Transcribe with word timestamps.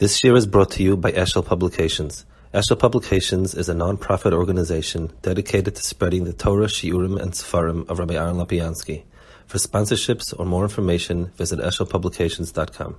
This 0.00 0.24
year 0.24 0.34
is 0.34 0.44
brought 0.44 0.72
to 0.72 0.82
you 0.82 0.96
by 0.96 1.12
Eshel 1.12 1.46
Publications. 1.46 2.26
Eshel 2.52 2.76
Publications 2.76 3.54
is 3.54 3.68
a 3.68 3.74
non-profit 3.74 4.32
organization 4.32 5.12
dedicated 5.22 5.76
to 5.76 5.82
spreading 5.84 6.24
the 6.24 6.32
Torah, 6.32 6.66
Shiurim, 6.66 7.16
and 7.22 7.30
Sefarim 7.30 7.88
of 7.88 8.00
Rabbi 8.00 8.14
Aaron 8.14 8.34
Lopiansky. 8.34 9.04
For 9.46 9.58
sponsorships 9.58 10.34
or 10.36 10.46
more 10.46 10.64
information, 10.64 11.26
visit 11.36 11.60
eshelpublications.com. 11.60 12.96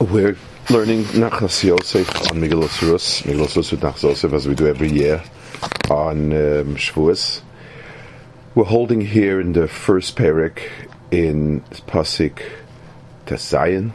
We're 0.00 0.36
learning 0.68 1.04
Nachlas 1.04 1.64
Yosef 1.64 2.30
on 2.30 2.42
Megillah 2.42 2.92
Rus, 2.92 3.22
Megillah 3.22 3.56
Rus 3.56 3.70
with 3.70 3.80
Nachlas 3.80 4.02
Yosef, 4.02 4.34
as 4.34 4.46
we 4.46 4.54
do 4.54 4.66
every 4.66 4.92
year 4.92 5.24
on 5.88 6.30
um, 6.30 6.76
Shavuos. 6.76 7.40
We're 8.54 8.64
holding 8.64 9.00
here 9.00 9.40
in 9.40 9.54
the 9.54 9.66
first 9.66 10.14
parak 10.14 10.68
in 11.10 11.62
Pasik 11.86 12.42
Tesayin, 13.26 13.92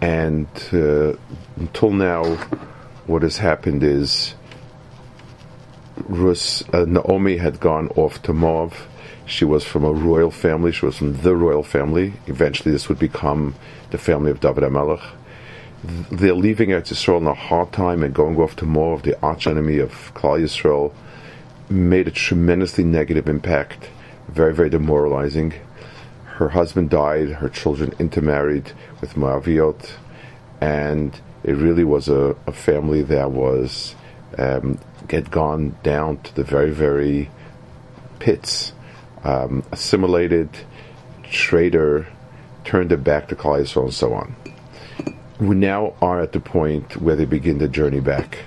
and 0.00 0.48
uh, 0.72 1.14
until 1.56 1.90
now, 1.90 2.24
what 3.06 3.22
has 3.22 3.38
happened 3.38 3.82
is 3.82 4.34
Rus, 5.96 6.62
uh, 6.72 6.84
Naomi 6.86 7.36
had 7.36 7.60
gone 7.60 7.88
off 7.96 8.22
to 8.22 8.32
Moab. 8.32 8.74
She 9.26 9.44
was 9.44 9.64
from 9.64 9.84
a 9.84 9.92
royal 9.92 10.30
family. 10.30 10.72
She 10.72 10.86
was 10.86 10.96
from 10.96 11.22
the 11.22 11.36
royal 11.36 11.62
family. 11.62 12.14
Eventually, 12.26 12.72
this 12.72 12.88
would 12.88 12.98
become 12.98 13.54
the 13.90 13.98
family 13.98 14.30
of 14.30 14.40
David 14.40 14.64
HaMelech. 14.64 15.02
They're 16.10 16.34
leaving 16.34 16.70
Eretz 16.70 16.92
Yisrael 16.92 17.20
in 17.20 17.26
a 17.26 17.34
hard 17.34 17.72
time 17.72 18.02
and 18.02 18.14
going 18.14 18.36
off 18.38 18.56
to 18.56 18.64
Moab, 18.64 19.02
the 19.02 19.20
arch 19.20 19.46
enemy 19.46 19.78
of 19.78 20.12
Klal 20.14 20.40
Yisrael, 20.40 20.92
made 21.68 22.08
a 22.08 22.10
tremendously 22.10 22.84
negative 22.84 23.28
impact. 23.28 23.88
Very, 24.28 24.54
very 24.54 24.70
demoralizing 24.70 25.54
her 26.36 26.50
husband 26.50 26.90
died, 26.90 27.28
her 27.28 27.48
children 27.48 27.94
intermarried 27.98 28.72
with 29.00 29.16
Moaviot, 29.16 29.94
and 30.60 31.20
it 31.44 31.52
really 31.52 31.84
was 31.84 32.08
a, 32.08 32.36
a 32.46 32.52
family 32.52 33.02
that 33.02 33.30
was 33.30 33.94
um, 34.38 34.78
had 35.10 35.30
gone 35.30 35.76
down 35.82 36.18
to 36.18 36.34
the 36.34 36.44
very, 36.44 36.70
very 36.70 37.30
pits. 38.18 38.72
Um, 39.24 39.62
assimilated, 39.70 40.48
traitor, 41.22 42.06
turned 42.64 42.90
their 42.90 42.98
back 42.98 43.28
to 43.28 43.36
Yisrael, 43.36 43.84
and 43.84 43.94
so 43.94 44.14
on. 44.14 44.34
We 45.38 45.54
now 45.54 45.94
are 46.00 46.20
at 46.20 46.32
the 46.32 46.40
point 46.40 46.96
where 46.96 47.16
they 47.16 47.24
begin 47.24 47.58
the 47.58 47.68
journey 47.68 48.00
back. 48.00 48.38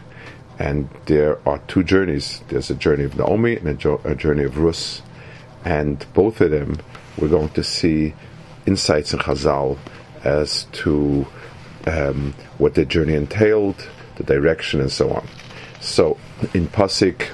And 0.57 0.89
there 1.05 1.37
are 1.47 1.59
two 1.67 1.83
journeys. 1.83 2.41
There's 2.47 2.69
a 2.69 2.75
journey 2.75 3.03
of 3.03 3.17
Naomi 3.17 3.57
and 3.57 3.67
a, 3.67 3.73
jo- 3.73 4.01
a 4.05 4.15
journey 4.15 4.43
of 4.43 4.57
Rus. 4.57 5.01
And 5.65 6.05
both 6.13 6.39
of 6.39 6.51
them 6.51 6.79
we're 7.17 7.29
going 7.29 7.49
to 7.49 7.63
see 7.63 8.13
insights 8.65 9.13
in 9.13 9.19
Chazal 9.19 9.77
as 10.23 10.65
to 10.71 11.25
um, 11.87 12.33
what 12.57 12.73
the 12.73 12.85
journey 12.85 13.13
entailed, 13.13 13.87
the 14.15 14.23
direction, 14.23 14.81
and 14.81 14.91
so 14.91 15.11
on. 15.11 15.27
So 15.81 16.17
in 16.53 16.67
Pasik 16.67 17.29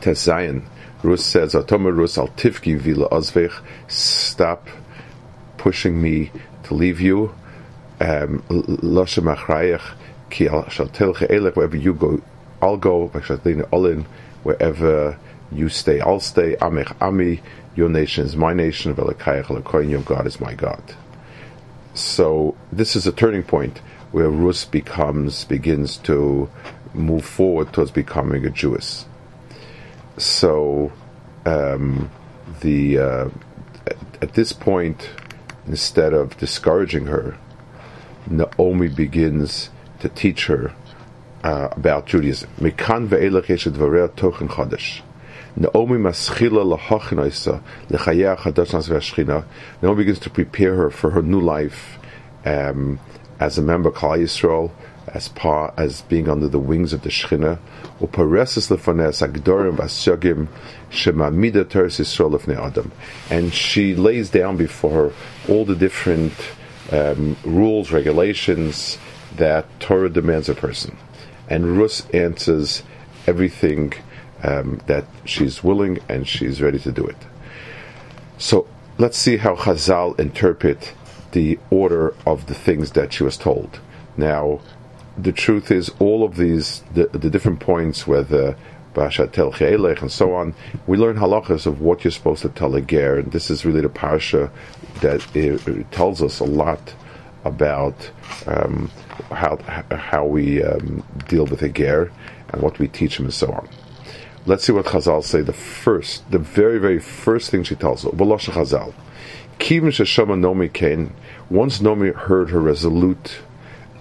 Tezayin, 0.00 0.64
Rus 1.02 1.24
says, 1.24 1.54
"Atoma 1.54 1.94
Rus 1.94 2.16
al 2.16 2.28
tivki 2.28 2.78
vila 2.78 3.08
ozvech." 3.10 3.60
Stop 3.88 4.68
pushing 5.58 6.00
me 6.00 6.30
to 6.64 6.74
leave 6.74 7.00
you. 7.00 7.34
Um, 8.00 8.42
Loshem 8.48 9.34
achrayach 9.34 9.94
ki 10.30 10.48
al 10.48 10.64
shaltelche. 10.64 11.56
Wherever 11.56 11.76
you 11.76 11.94
go, 11.94 12.22
I'll 12.62 12.76
go. 12.76 13.08
Wherever 14.42 15.18
you 15.52 15.68
stay, 15.68 16.00
I'll 16.00 16.20
stay. 16.20 16.56
Amech 16.56 16.94
ami. 17.00 17.42
Your 17.76 17.88
nation 17.88 18.24
is 18.24 18.36
my 18.36 18.52
nation, 18.52 18.94
your 18.94 20.02
God 20.02 20.26
is 20.26 20.40
my 20.40 20.54
God. 20.54 20.82
So 21.94 22.56
this 22.72 22.96
is 22.96 23.06
a 23.06 23.12
turning 23.12 23.42
point 23.42 23.78
where 24.12 24.30
Rus 24.30 24.64
becomes 24.64 25.44
begins 25.44 25.96
to 25.98 26.48
move 26.92 27.24
forward 27.24 27.72
towards 27.72 27.90
becoming 27.90 28.46
a 28.46 28.50
Jewess. 28.50 29.06
So 30.16 30.92
um, 31.44 32.10
the 32.60 32.98
uh, 32.98 33.28
at, 33.86 33.96
at, 34.22 34.34
this 34.34 34.52
point, 34.52 35.10
instead 35.66 36.12
of 36.14 36.36
discouraging 36.38 37.06
her, 37.06 37.36
Naomi 38.28 38.88
begins 38.88 39.70
to 40.00 40.08
teach 40.08 40.46
her 40.46 40.72
uh, 41.42 41.68
about 41.72 42.06
Judaism. 42.06 42.50
Naomi 45.56 45.98
maschila 45.98 46.76
lahachinaisa 46.76 47.62
lechaya 47.88 48.36
chadash 48.36 48.88
v'ashchina. 48.88 49.44
Naomi 49.80 49.98
begins 49.98 50.18
to 50.20 50.30
prepare 50.30 50.74
her 50.74 50.90
for 50.90 51.10
her 51.10 51.22
new 51.22 51.40
life 51.40 51.98
um, 52.44 52.98
as 53.38 53.56
a 53.56 53.62
member 53.62 53.90
of 53.90 53.94
Klal 53.94 54.18
Yisrael, 54.18 54.72
as 55.06 55.28
par, 55.28 55.72
as 55.76 56.02
being 56.02 56.28
under 56.28 56.48
the 56.48 56.58
wings 56.58 56.92
of 56.92 57.02
the 57.02 57.08
Shechina. 57.08 57.58
Upareses 58.00 58.74
lefanes 58.74 59.26
agdorim 59.26 59.76
v'asyagim 59.76 60.48
shemamida 60.90 61.68
teres 61.68 61.98
Yisrael 61.98 62.36
lefnei 62.36 62.56
Adam, 62.56 62.90
and 63.30 63.54
she 63.54 63.94
lays 63.94 64.30
down 64.30 64.56
before 64.56 64.90
her 64.90 65.12
all 65.48 65.64
the 65.64 65.76
different 65.76 66.32
um, 66.90 67.36
rules, 67.44 67.92
regulations 67.92 68.98
that 69.36 69.66
Torah 69.78 70.10
demands 70.10 70.48
a 70.48 70.54
person, 70.54 70.96
and 71.48 71.78
Rus 71.78 72.08
answers 72.10 72.82
everything 73.26 73.92
um, 74.44 74.80
that 74.86 75.04
she's 75.24 75.64
willing 75.64 75.98
and 76.08 76.28
she's 76.28 76.60
ready 76.60 76.78
to 76.78 76.92
do 76.92 77.04
it. 77.06 77.16
So 78.38 78.66
let's 78.98 79.18
see 79.18 79.38
how 79.38 79.56
Chazal 79.56 80.18
interpret 80.20 80.92
the 81.32 81.58
order 81.70 82.14
of 82.26 82.46
the 82.46 82.54
things 82.54 82.92
that 82.92 83.12
she 83.12 83.24
was 83.24 83.36
told. 83.36 83.80
Now, 84.16 84.60
the 85.16 85.32
truth 85.32 85.70
is, 85.70 85.90
all 85.98 86.24
of 86.24 86.36
these, 86.36 86.82
the, 86.92 87.06
the 87.06 87.30
different 87.30 87.60
points, 87.60 88.04
Bashatel 88.04 89.52
Che'elech 89.52 90.00
and 90.00 90.10
so 90.10 90.34
on, 90.34 90.54
we 90.86 90.96
learn 90.96 91.16
halachas 91.16 91.66
of 91.66 91.80
what 91.80 92.04
you're 92.04 92.10
supposed 92.10 92.42
to 92.42 92.48
tell 92.48 92.74
a 92.74 92.80
ger, 92.80 93.18
and 93.18 93.32
this 93.32 93.50
is 93.50 93.64
really 93.64 93.80
the 93.80 93.88
parsha 93.88 94.50
that 95.00 95.20
tells 95.90 96.22
us 96.22 96.40
a 96.40 96.44
lot 96.44 96.94
about 97.44 98.10
um, 98.46 98.90
how 99.30 99.58
how 99.90 100.24
we 100.24 100.62
um, 100.62 101.04
deal 101.28 101.44
with 101.46 101.62
a 101.62 101.68
ger 101.68 102.10
and 102.50 102.62
what 102.62 102.78
we 102.78 102.88
teach 102.88 103.18
him 103.18 103.26
and 103.26 103.34
so 103.34 103.52
on. 103.52 103.68
Let's 104.46 104.64
see 104.64 104.72
what 104.72 104.84
Chazal 104.84 105.24
say. 105.24 105.40
The 105.40 105.54
first, 105.54 106.30
the 106.30 106.38
very, 106.38 106.78
very 106.78 107.00
first 107.00 107.50
thing 107.50 107.62
she 107.62 107.74
tells 107.74 108.04
us. 108.04 108.12
B'losh 108.12 108.50
Chazal. 108.50 108.92
Kivim 109.58 109.88
sheshama 109.88 110.38
Nomi 110.38 110.70
came. 110.70 111.14
Once 111.48 111.78
Nomi 111.78 112.14
heard 112.14 112.50
her 112.50 112.60
resolute 112.60 113.38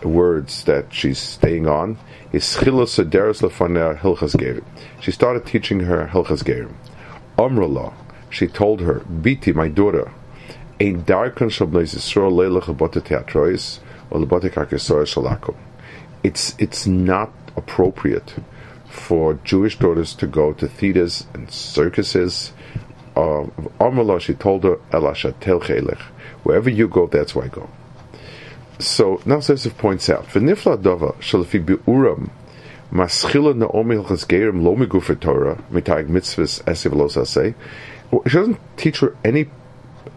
words 0.04 0.66
that 0.66 0.94
she's 0.94 1.18
staying 1.18 1.68
on. 1.68 1.98
She 2.32 2.40
started 2.40 2.76
teaching 5.46 5.80
her 5.82 6.08
hilchas 6.12 6.44
gerim. 6.44 6.74
Amrullah, 7.38 7.94
she 8.30 8.48
told 8.48 8.82
her, 8.82 9.00
Biti, 9.02 9.54
my 9.56 9.68
daughter, 9.68 10.12
ein 10.80 11.04
darkan 11.04 11.50
shabnois 11.50 11.96
Yisrael 11.96 12.32
leilach 12.34 12.64
abote 12.64 13.02
teatrois, 13.02 13.80
or 14.10 14.20
lebote 14.20 14.52
kakesoy 14.52 15.06
shalakum. 15.06 15.56
It's, 16.24 16.56
it's 16.58 16.86
not 16.86 17.32
appropriate 17.56 18.34
for 18.94 19.34
Jewish 19.44 19.80
daughters 19.80 20.14
to 20.16 20.28
go 20.28 20.54
to 20.54 20.68
theaters 20.68 21.26
and 21.34 21.50
circuses. 21.52 22.54
Uh, 23.16 23.46
she 24.20 24.34
told 24.34 24.64
her, 24.64 24.76
Wherever 26.44 26.70
you 26.70 26.88
go, 26.88 27.08
that's 27.08 27.36
where 27.36 27.46
I 27.46 27.48
go. 27.48 27.70
So 28.80 29.22
now 29.26 29.36
Yosef 29.36 29.78
points 29.78 30.10
out, 30.10 30.26
V'nifla 30.28 30.82
dava 30.82 31.16
shalafi 31.16 31.64
bi'uram 31.64 32.30
maschila 32.92 33.56
naomi 33.56 33.96
hilchas 33.96 34.26
gerim 34.28 34.64
lo 34.64 34.76
migufer 34.76 35.20
Torah 35.20 35.64
mitayig 35.72 36.08
mitzvahs 36.08 36.64
esiv 36.64 36.94
lo. 36.94 37.08
She 38.28 38.38
doesn't 38.38 38.60
teach 38.78 39.00
her 39.00 39.16
any 39.24 39.48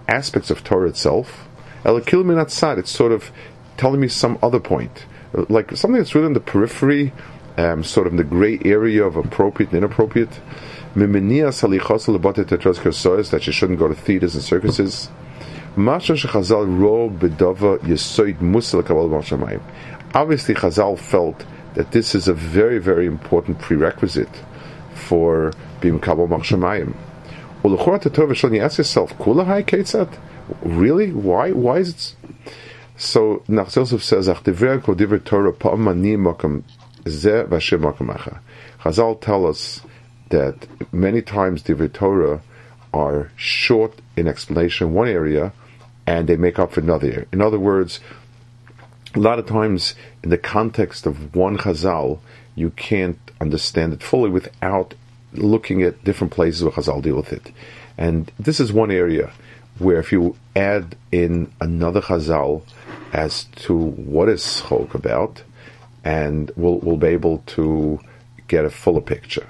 aspects 0.09 0.51
of 0.51 0.63
Torah 0.65 0.89
itself. 0.89 1.49
Elakil 1.85 2.25
minat 2.25 2.51
sad. 2.51 2.79
It's 2.79 2.91
sort 2.91 3.13
of 3.13 3.31
telling 3.77 4.01
me 4.01 4.09
some 4.09 4.39
other 4.43 4.61
point, 4.61 5.07
like 5.49 5.77
something 5.77 5.99
that's 5.99 6.15
really 6.15 6.29
in 6.29 6.33
the 6.33 6.41
periphery 6.41 7.13
um, 7.57 7.83
sort 7.83 8.07
of 8.07 8.17
the 8.17 8.25
gray 8.25 8.59
area 8.65 9.05
of 9.05 9.17
appropriate 9.17 9.71
and 9.73 9.79
inappropriate. 9.79 10.41
That 13.31 13.41
she 13.43 13.53
shouldn't 13.53 13.79
go 13.79 13.89
to 13.89 13.95
theaters 13.95 14.35
and 14.35 14.43
circuses. 14.43 15.09
Obviously, 20.15 20.55
Chazal 20.55 20.99
felt 20.99 21.45
that 21.75 21.93
this 21.93 22.15
is 22.15 22.29
a 22.29 22.33
very, 22.33 22.79
very 22.79 23.05
important 23.07 23.59
prerequisite 23.59 24.43
for 24.95 25.53
being 25.81 26.01
Kabbalah 26.01 26.29
Machshamayim. 26.29 26.95
You 27.63 28.61
ask 28.63 28.79
yourself, 28.79 29.13
really? 30.63 31.13
Why? 31.13 31.53
Why 31.53 31.79
is 31.79 31.91
it? 31.91 32.15
So 32.97 33.43
Nachzosef 33.47 34.01
says, 34.01 34.29
Torah 35.25 35.53
Chazal 38.81 39.21
tell 39.21 39.47
us 39.47 39.81
that 40.31 40.67
many 40.93 41.23
times 41.23 41.63
the 41.63 41.89
Torah 41.89 42.43
are 42.93 43.31
short 43.37 44.01
in 44.17 44.27
explanation 44.27 44.89
in 44.89 44.95
one 44.95 45.09
area 45.09 45.53
and 46.07 46.29
they 46.29 46.37
make 46.37 46.59
up 46.59 46.73
for 46.73 46.81
another 46.81 47.09
area. 47.09 47.27
In 47.33 47.41
other 47.41 47.59
words, 47.59 48.01
a 49.15 49.19
lot 49.19 49.39
of 49.39 49.47
times 49.47 49.95
in 50.23 50.31
the 50.31 50.39
context 50.39 51.07
of 51.07 51.35
one 51.35 51.59
Chazal, 51.59 52.21
you 52.55 52.71
can't 52.71 53.19
understand 53.41 53.93
it 53.93 54.03
fully 54.03 54.31
without 54.31 54.95
looking 55.33 55.83
at 55.83 56.05
different 56.05 56.33
places 56.33 56.63
where 56.63 56.73
Chazal 56.73 57.03
deal 57.03 57.17
with 57.17 57.33
it. 57.33 57.53
And 57.99 58.31
this 58.39 58.61
is 58.61 58.73
one 58.73 58.91
area 58.91 59.33
where 59.79 59.99
if 59.99 60.13
you 60.13 60.37
add 60.55 60.97
in 61.13 61.53
another 61.61 62.01
Chazal 62.01 62.63
as 63.13 63.45
to 63.57 63.77
what 63.77 64.29
is 64.29 64.63
Chok 64.69 64.95
about, 64.95 65.43
and 66.07 66.51
we'll, 66.55 66.79
we'll 66.79 66.97
be 66.97 67.09
able 67.09 67.43
to 67.47 67.99
get 68.47 68.65
a 68.65 68.71
fuller 68.71 69.01
picture. 69.01 69.49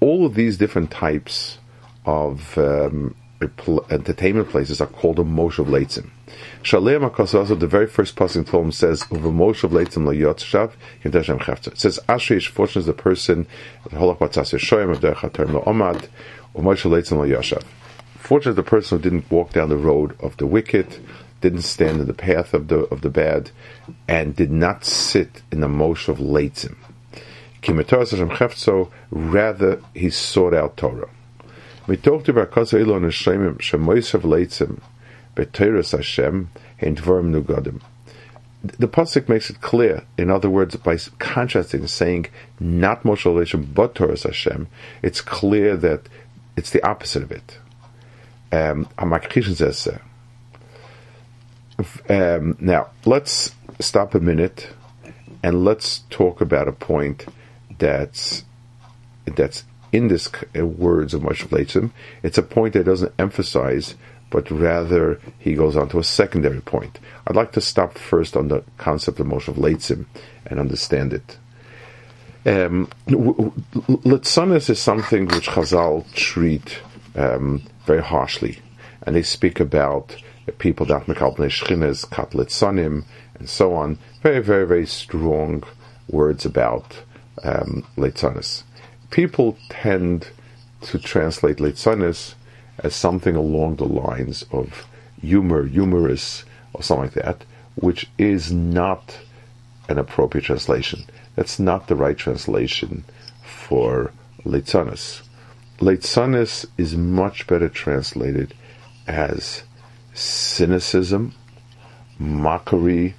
All 0.00 0.26
of 0.26 0.34
these 0.34 0.58
different 0.58 0.90
types 0.90 1.58
of 2.04 2.58
um, 2.58 3.14
entertainment 3.90 4.50
places 4.50 4.82
are 4.82 4.86
called 4.86 5.18
a 5.18 5.24
Moshav 5.24 5.66
Leitzim. 5.66 6.10
Shalem 6.62 7.10
the 7.58 7.66
very 7.66 7.86
first 7.86 8.14
passing 8.14 8.44
poem 8.44 8.70
says. 8.70 9.02
It 9.10 9.10
says, 9.10 9.22
Ashrei 12.06 12.46
Fortunate 12.46 12.80
is 12.80 12.86
the 12.86 12.92
person, 12.92 13.46
Holach 13.86 14.18
Batzas 14.18 14.52
Yeshoyim, 14.52 14.94
Avder 14.94 15.16
Chater 15.16 15.46
Lo 15.46 15.62
Omad, 15.62 16.06
Moshav 16.54 16.90
Leitzim 16.90 17.16
Lo. 17.16 17.24
Fortunate 18.18 18.50
is 18.52 18.56
the 18.56 18.62
person 18.62 18.98
who 18.98 19.02
didn't 19.02 19.30
walk 19.30 19.52
down 19.52 19.68
the 19.68 19.76
road 19.76 20.14
of 20.20 20.36
the 20.36 20.46
wicked, 20.46 20.98
didn't 21.40 21.62
stand 21.62 22.00
in 22.00 22.06
the 22.06 22.12
path 22.12 22.52
of 22.52 22.68
the 22.68 22.80
of 22.92 23.00
the 23.00 23.08
bad, 23.08 23.50
and 24.06 24.36
did 24.36 24.50
not 24.50 24.84
sit 24.84 25.42
in 25.50 25.60
the 25.60 25.68
Moshav 25.68 26.18
Leitzim. 26.18 26.76
Rather, 29.10 29.82
he 29.94 30.10
sought 30.10 30.54
out 30.54 30.76
Torah. 30.76 31.08
Mitoch 31.86 32.24
über 32.24 32.50
Kasa 32.50 32.78
Ilo 32.78 33.00
Neshemim 33.00 33.56
Shemoisav 33.58 34.22
Leitzim 34.22 34.80
B'Teiras 35.34 35.92
Hashem 35.96 36.50
Hein 36.78 36.96
Dvarim. 36.96 37.80
The 38.62 38.88
pasuk 38.88 39.28
makes 39.28 39.48
it 39.50 39.60
clear. 39.60 40.02
In 40.18 40.30
other 40.30 40.50
words, 40.50 40.76
by 40.76 40.98
contrasting, 41.18 41.86
saying 41.86 42.26
not 42.58 43.04
Moshe 43.04 43.24
Leishim 43.24 43.72
but 43.72 43.94
Torah 43.94 44.18
Hashem, 44.18 44.66
it's 45.02 45.20
clear 45.20 45.76
that 45.76 46.08
it's 46.56 46.70
the 46.70 46.82
opposite 46.86 47.22
of 47.22 47.32
it. 47.32 47.58
Um, 48.50 48.88
um, 52.08 52.56
now, 52.60 52.88
let's 53.04 53.54
stop 53.80 54.14
a 54.14 54.20
minute 54.20 54.68
and 55.42 55.64
let's 55.64 56.00
talk 56.10 56.40
about 56.40 56.68
a 56.68 56.72
point 56.72 57.26
that's 57.78 58.44
that's 59.26 59.64
in 59.92 60.08
this 60.08 60.30
uh, 60.58 60.66
words 60.66 61.14
of 61.14 61.22
Moshe 61.22 61.46
Leitzim, 61.48 61.90
it's 62.22 62.38
a 62.38 62.42
point 62.42 62.74
that 62.74 62.84
doesn't 62.84 63.12
emphasize, 63.18 63.94
but 64.30 64.50
rather 64.50 65.20
he 65.38 65.54
goes 65.54 65.76
on 65.76 65.88
to 65.90 65.98
a 65.98 66.04
secondary 66.04 66.60
point. 66.60 66.98
I'd 67.26 67.36
like 67.36 67.52
to 67.52 67.60
stop 67.60 67.96
first 67.96 68.36
on 68.36 68.48
the 68.48 68.62
concept 68.76 69.20
of 69.20 69.26
Moshe 69.26 69.52
Leitzim 69.54 70.06
and 70.46 70.60
understand 70.60 71.12
it. 71.12 71.38
Um, 72.46 72.88
Litzanis 73.06 74.70
is 74.70 74.78
something 74.78 75.26
which 75.26 75.48
Chazal 75.48 76.10
treat 76.12 76.80
um, 77.14 77.62
very 77.88 78.02
harshly, 78.02 78.60
and 79.02 79.16
they 79.16 79.22
speak 79.22 79.58
about 79.58 80.16
people 80.58 80.86
that 80.86 81.06
mekalbnei 81.06 81.50
shchines, 81.50 82.08
kat 82.10 82.30
litzanim, 82.30 83.04
and 83.38 83.48
so 83.48 83.74
on. 83.74 83.98
Very, 84.22 84.40
very, 84.40 84.66
very 84.66 84.86
strong 84.86 85.64
words 86.08 86.46
about 86.46 86.86
um, 87.42 87.84
litzanis 87.96 88.62
people 89.10 89.56
tend 89.68 90.28
to 90.82 90.98
translate 90.98 91.56
Leitzanis 91.58 92.34
as 92.78 92.94
something 92.94 93.34
along 93.34 93.76
the 93.76 93.84
lines 93.84 94.44
of 94.52 94.86
humor, 95.20 95.66
humorous, 95.66 96.44
or 96.72 96.82
something 96.82 97.06
like 97.06 97.24
that, 97.24 97.44
which 97.74 98.08
is 98.18 98.52
not 98.52 99.18
an 99.88 99.98
appropriate 99.98 100.44
translation. 100.44 101.04
That's 101.34 101.58
not 101.58 101.88
the 101.88 101.96
right 101.96 102.16
translation 102.16 103.04
for 103.42 104.12
Leitzanis. 104.44 105.22
Leitzanis 105.80 106.66
is 106.76 106.96
much 106.96 107.46
better 107.46 107.68
translated 107.68 108.52
as 109.06 109.62
cynicism, 110.12 111.34
mockery. 112.18 113.14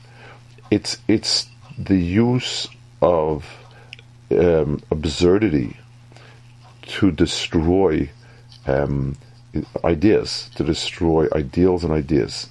It's 0.70 0.98
it's 1.08 1.48
the 1.78 1.98
use 1.98 2.68
of 3.02 3.46
um, 4.32 4.82
absurdity 4.92 5.78
to 6.82 7.12
destroy 7.12 8.10
um, 8.68 9.16
ideas, 9.84 10.50
to 10.56 10.64
destroy 10.64 11.28
ideals 11.34 11.84
and 11.84 11.94
ideas. 11.94 12.50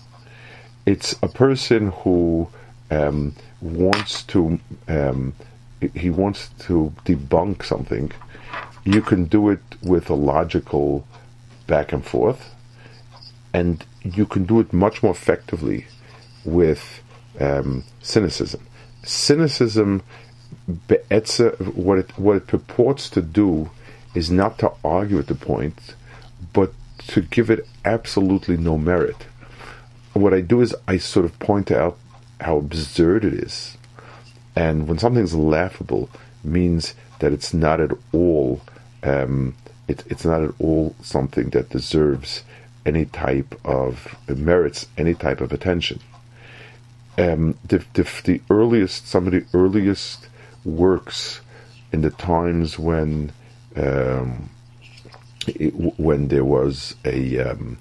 It's 0.87 1.15
a 1.23 1.29
person 1.29 1.89
who 1.91 2.49
um, 2.91 3.35
wants 3.61 4.23
to 4.25 4.59
um, 4.89 5.35
he 5.95 6.11
wants 6.11 6.49
to 6.61 6.93
debunk 7.05 7.63
something. 7.63 8.11
You 8.89 9.03
can 9.03 9.27
do 9.27 9.51
it 9.51 9.61
with 9.83 10.09
a 10.09 10.15
logical 10.15 11.07
back 11.67 11.93
and 11.93 12.03
forth, 12.03 12.55
and 13.53 13.85
you 14.03 14.25
can 14.25 14.47
do 14.47 14.61
it 14.61 14.73
much 14.73 15.03
more 15.03 15.13
effectively 15.13 15.87
with 16.43 17.03
um, 17.39 17.85
cynicism. 18.01 18.67
Cynicism 19.03 20.03
what 21.75 21.99
it, 21.99 22.19
what 22.19 22.39
it 22.39 22.47
purports 22.47 23.11
to 23.11 23.21
do 23.21 23.71
is 24.15 24.31
not 24.31 24.59
to 24.61 24.73
argue 24.83 25.19
at 25.19 25.27
the 25.27 25.35
point, 25.35 25.95
but 26.55 26.73
to 27.09 27.21
give 27.21 27.51
it 27.51 27.69
absolutely 27.85 28.57
no 28.57 28.79
merit. 28.79 29.27
What 30.15 30.33
I 30.33 30.41
do 30.41 30.63
is 30.63 30.75
I 30.87 30.97
sort 30.97 31.27
of 31.27 31.39
point 31.39 31.71
out 31.71 31.99
how 32.41 32.57
absurd 32.57 33.27
it 33.27 33.35
is. 33.35 33.77
And 34.57 34.89
when 34.89 34.99
something's 34.99 35.35
laughable, 35.35 36.09
means 36.43 36.95
that 37.19 37.35
it's 37.35 37.53
not 37.53 37.81
at 37.81 37.91
all 38.13 38.63
um, 39.03 39.55
it, 39.87 40.05
it's 40.09 40.25
not 40.25 40.43
at 40.43 40.55
all 40.59 40.95
something 41.03 41.51
that 41.51 41.71
deserves 41.71 42.45
any 42.85 43.05
type 43.05 43.55
of 43.65 44.17
merits 44.29 44.87
any 44.97 45.15
type 45.15 45.41
of 45.41 45.53
attention. 45.53 46.01
Um, 47.17 47.59
the, 47.65 47.85
the, 47.95 48.09
the 48.25 48.41
earliest 48.49 49.09
some 49.09 49.27
of 49.27 49.33
the 49.33 49.45
earliest 49.53 50.29
works 50.65 51.41
in 51.93 52.03
the 52.03 52.11
times 52.11 52.79
when 52.79 53.33
um, 53.77 54.51
it, 55.47 55.71
when 55.99 56.29
there 56.29 56.45
was 56.45 56.95
a 57.05 57.39
um, 57.39 57.79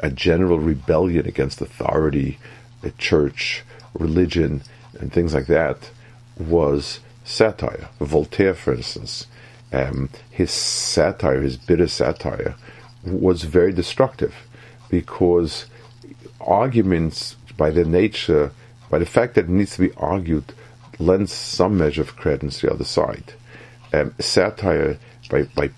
a 0.00 0.10
general 0.10 0.58
rebellion 0.58 1.26
against 1.26 1.60
authority, 1.60 2.38
a 2.82 2.90
church, 2.92 3.64
religion, 3.94 4.62
and 5.00 5.12
things 5.12 5.34
like 5.34 5.46
that, 5.46 5.90
was 6.38 7.00
satire. 7.24 7.88
Voltaire, 8.00 8.54
for 8.54 8.74
instance, 8.74 9.26
um, 9.72 10.08
his 10.30 10.50
satire, 10.50 11.40
his 11.40 11.56
bitter 11.56 11.88
satire, 11.88 12.54
was 13.04 13.44
very 13.44 13.72
destructive 13.72 14.34
because 14.90 15.66
arguments, 16.40 17.36
by 17.56 17.70
their 17.70 17.84
nature, 17.84 18.52
by 18.90 18.98
the 18.98 19.06
fact 19.06 19.34
that 19.34 19.44
it 19.44 19.50
needs 19.50 19.74
to 19.76 19.88
be 19.88 19.94
argued, 19.96 20.52
lends 20.98 21.32
some 21.32 21.76
measure 21.76 22.02
of 22.02 22.16
credence 22.16 22.60
to 22.60 22.66
the 22.66 22.72
other 22.72 22.84
side. 22.84 23.34
Um, 23.92 24.14
satire, 24.18 24.98
by, 25.30 25.44
by 25.54 25.70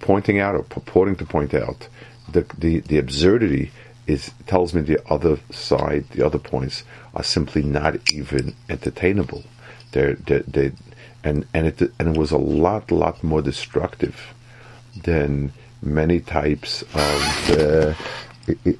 pointing 0.00 0.38
out 0.40 0.54
or 0.54 0.62
purporting 0.62 1.16
to 1.16 1.24
point 1.24 1.54
out 1.54 1.88
the, 2.30 2.46
the, 2.58 2.80
the 2.80 2.98
absurdity, 2.98 3.70
is 4.06 4.32
tells 4.46 4.74
me 4.74 4.82
the 4.82 5.00
other 5.08 5.38
side, 5.50 6.04
the 6.10 6.24
other 6.26 6.38
points 6.38 6.82
are 7.14 7.22
simply 7.22 7.62
not 7.62 7.96
even 8.12 8.54
entertainable. 8.68 9.44
They're, 9.92 10.14
they're, 10.14 10.40
they 10.40 10.72
and 11.24 11.46
and 11.54 11.66
it 11.66 11.80
and 11.98 12.14
it 12.14 12.18
was 12.18 12.30
a 12.30 12.38
lot 12.38 12.90
lot 12.90 13.22
more 13.22 13.42
destructive 13.42 14.34
than 15.04 15.52
many 15.82 16.20
types 16.20 16.82
of 16.94 17.50
uh, 17.50 17.94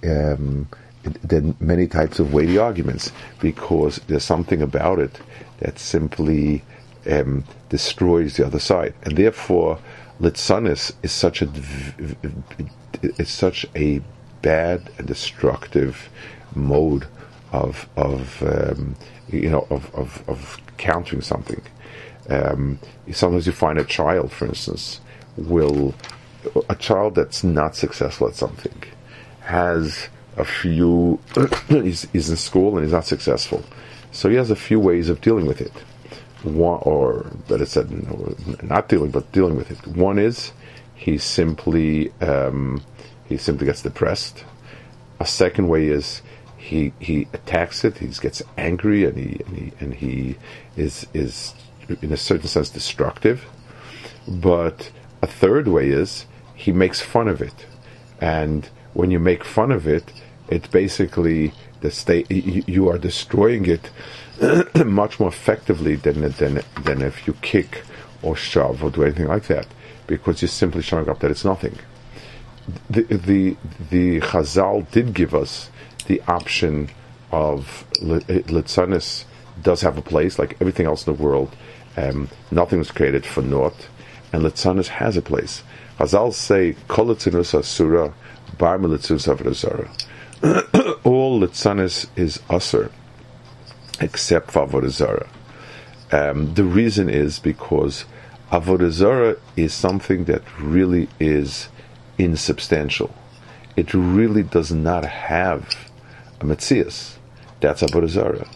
um, 0.04 0.68
than 1.22 1.56
many 1.60 1.86
types 1.86 2.18
of 2.18 2.32
weighty 2.32 2.58
arguments 2.58 3.12
because 3.40 3.98
there's 4.06 4.24
something 4.24 4.62
about 4.62 4.98
it 4.98 5.20
that 5.58 5.78
simply 5.78 6.62
um, 7.10 7.44
destroys 7.68 8.36
the 8.36 8.46
other 8.46 8.58
side, 8.60 8.94
and 9.02 9.16
therefore 9.16 9.78
litzanis 10.20 10.92
is 11.02 11.12
such 11.12 11.42
a 11.42 11.48
is 13.02 13.28
such 13.28 13.66
a 13.74 14.00
bad 14.42 14.90
and 14.98 15.06
destructive 15.06 16.08
mode 16.54 17.06
of 17.52 17.88
of 17.96 18.42
um, 18.42 18.94
you 19.28 19.50
know 19.50 19.66
of, 19.70 19.92
of, 19.94 20.22
of 20.28 20.58
countering 20.76 21.22
something. 21.22 21.62
Um, 22.28 22.78
sometimes 23.10 23.46
you 23.46 23.52
find 23.52 23.78
a 23.78 23.84
child, 23.84 24.32
for 24.32 24.46
instance, 24.46 25.00
will 25.36 25.94
a 26.68 26.74
child 26.74 27.14
that's 27.14 27.44
not 27.44 27.76
successful 27.76 28.28
at 28.28 28.34
something 28.34 28.82
has 29.40 30.08
a 30.36 30.44
few. 30.44 31.20
he's, 31.68 32.02
he's 32.12 32.30
in 32.30 32.36
school 32.36 32.76
and 32.76 32.84
he's 32.84 32.92
not 32.92 33.04
successful 33.04 33.64
so 34.12 34.28
he 34.28 34.36
has 34.36 34.50
a 34.50 34.56
few 34.56 34.78
ways 34.78 35.08
of 35.08 35.20
dealing 35.22 35.46
with 35.46 35.60
it. 35.60 35.72
One, 36.42 36.80
or 36.82 37.26
better 37.48 37.64
said, 37.64 37.90
not 38.62 38.88
dealing, 38.88 39.10
but 39.10 39.32
dealing 39.32 39.56
with 39.56 39.70
it. 39.70 39.86
One 39.86 40.18
is 40.18 40.52
he 40.94 41.16
simply 41.18 42.12
um, 42.20 42.82
he 43.28 43.38
simply 43.38 43.66
gets 43.66 43.82
depressed. 43.82 44.44
A 45.18 45.26
second 45.26 45.68
way 45.68 45.88
is 45.88 46.20
he 46.58 46.92
he 47.00 47.26
attacks 47.32 47.84
it. 47.84 47.98
He 47.98 48.08
gets 48.08 48.42
angry 48.58 49.04
and 49.04 49.16
he 49.16 49.40
and 49.46 49.56
he, 49.56 49.72
and 49.80 49.94
he 49.94 50.36
is 50.76 51.06
is 51.14 51.54
in 52.00 52.12
a 52.12 52.16
certain 52.16 52.48
sense 52.48 52.70
destructive. 52.70 53.46
But 54.26 54.90
a 55.20 55.26
third 55.26 55.68
way 55.68 55.88
is 55.90 56.26
he 56.54 56.72
makes 56.72 57.00
fun 57.00 57.28
of 57.28 57.40
it, 57.40 57.66
and 58.20 58.68
when 58.94 59.10
you 59.10 59.18
make 59.18 59.44
fun 59.44 59.72
of 59.72 59.86
it, 59.86 60.12
it's 60.48 60.68
basically 60.68 61.52
the 61.80 61.90
state 61.90 62.30
you 62.30 62.88
are 62.88 62.98
destroying 62.98 63.66
it 63.66 63.90
much 64.86 65.18
more 65.18 65.28
effectively 65.28 65.96
than 65.96 66.30
than 66.32 66.62
than 66.82 67.02
if 67.02 67.26
you 67.26 67.34
kick 67.42 67.82
or 68.22 68.36
shove 68.36 68.82
or 68.82 68.90
do 68.90 69.02
anything 69.02 69.26
like 69.26 69.46
that, 69.48 69.66
because 70.06 70.42
you're 70.42 70.48
simply 70.48 70.82
showing 70.82 71.08
up 71.08 71.18
that 71.20 71.30
it's 71.30 71.44
nothing. 71.44 71.78
The 72.88 73.02
the 73.02 73.56
the 73.90 74.20
Chazal 74.20 74.88
did 74.90 75.14
give 75.14 75.34
us 75.34 75.70
the 76.06 76.22
option 76.28 76.90
of 77.30 77.84
eh, 78.00 78.42
Litzanis 78.56 79.24
does 79.62 79.80
have 79.82 79.98
a 79.98 80.02
place, 80.02 80.38
like 80.38 80.56
everything 80.60 80.86
else 80.86 81.06
in 81.06 81.14
the 81.14 81.22
world. 81.22 81.54
Um, 81.96 82.28
nothing 82.50 82.78
was 82.78 82.90
created 82.90 83.26
for 83.26 83.42
naught, 83.42 83.88
and 84.32 84.42
Litzanis 84.42 84.88
has 84.88 85.16
a 85.16 85.22
place. 85.22 85.62
Chazal 85.98 86.32
say, 86.32 86.74
Kol 86.88 87.10
Asura, 87.10 88.14
Bar 88.58 88.78
All 88.78 88.88
Litzanis 91.40 92.06
is 92.16 92.38
Asur, 92.48 92.90
except 94.00 94.50
for 94.50 94.66
Avodah 94.66 95.28
um, 96.12 96.52
the 96.54 96.64
reason 96.64 97.08
is 97.08 97.38
because 97.38 98.04
Avodah 98.50 99.38
is 99.56 99.72
something 99.72 100.24
that 100.24 100.42
really 100.60 101.08
is 101.18 101.68
insubstantial. 102.18 103.14
It 103.76 103.94
really 103.94 104.42
does 104.42 104.70
not 104.70 105.06
have 105.06 105.74
a 106.40 106.44
Metzias. 106.44 107.16
That's 107.60 107.82
Avodah 107.82 108.46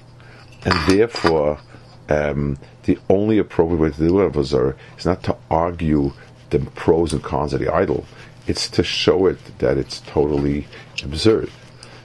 And 0.65 0.91
therefore, 0.91 1.59
um, 2.09 2.59
the 2.85 2.99
only 3.09 3.39
appropriate 3.39 3.81
way 3.81 3.91
to 3.91 3.97
deal 3.97 4.19
do 4.19 4.31
Avodah 4.31 4.77
is 4.99 5.07
not 5.07 5.23
to 5.25 5.37
argue 5.51 6.13
the 6.51 6.61
pros 6.61 7.13
and 7.13 7.23
cons 7.23 7.53
of 7.53 7.61
the 7.61 7.73
idol, 7.73 8.05
it's 8.47 8.69
to 8.71 8.85
show 8.85 9.27
it 9.27 9.39
that 9.59 9.77
it's 9.77 10.01
totally 10.01 10.67
absurd. 11.03 11.51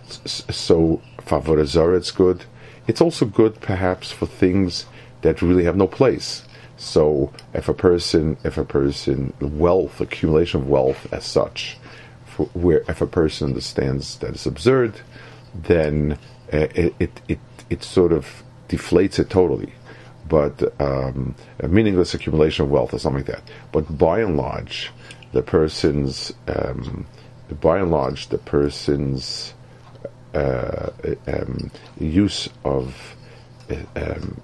So, 0.07 1.01
for 1.23 1.41
Avodah 1.41 1.95
it's 1.95 2.11
good. 2.11 2.45
It's 2.87 3.01
also 3.01 3.25
good, 3.25 3.61
perhaps, 3.61 4.11
for 4.11 4.25
things 4.25 4.85
that 5.21 5.41
really 5.41 5.65
have 5.65 5.77
no 5.77 5.87
place. 5.87 6.43
So 6.77 7.31
if 7.53 7.69
a 7.69 7.75
person, 7.75 8.37
if 8.43 8.57
a 8.57 8.65
person, 8.65 9.33
wealth, 9.39 10.01
accumulation 10.01 10.61
of 10.61 10.67
wealth 10.67 11.07
as 11.13 11.23
such, 11.23 11.77
for, 12.25 12.47
where 12.47 12.83
if 12.87 13.01
a 13.01 13.07
person 13.07 13.49
understands 13.49 14.17
that 14.17 14.31
it's 14.31 14.47
absurd, 14.47 14.99
then 15.53 16.17
uh, 16.51 16.67
it, 16.73 16.95
it, 16.99 17.21
it, 17.27 17.39
it 17.69 17.83
sort 17.83 18.11
of 18.11 18.43
deflates 18.67 19.19
it 19.19 19.29
totally. 19.29 19.73
But 20.31 20.79
um, 20.79 21.35
a 21.59 21.67
meaningless 21.67 22.13
accumulation 22.13 22.63
of 22.63 22.71
wealth 22.71 22.93
or 22.93 22.99
something 22.99 23.25
like 23.25 23.35
that. 23.35 23.43
But 23.73 23.97
by 23.97 24.21
and 24.21 24.37
large, 24.37 24.89
the 25.33 25.41
person's, 25.41 26.33
um, 26.47 27.05
by 27.59 27.79
and 27.79 27.91
large, 27.91 28.29
the 28.29 28.37
person's 28.37 29.53
uh, 30.33 30.91
um, 31.27 31.69
use 31.99 32.47
of 32.63 33.17
um, 33.97 34.39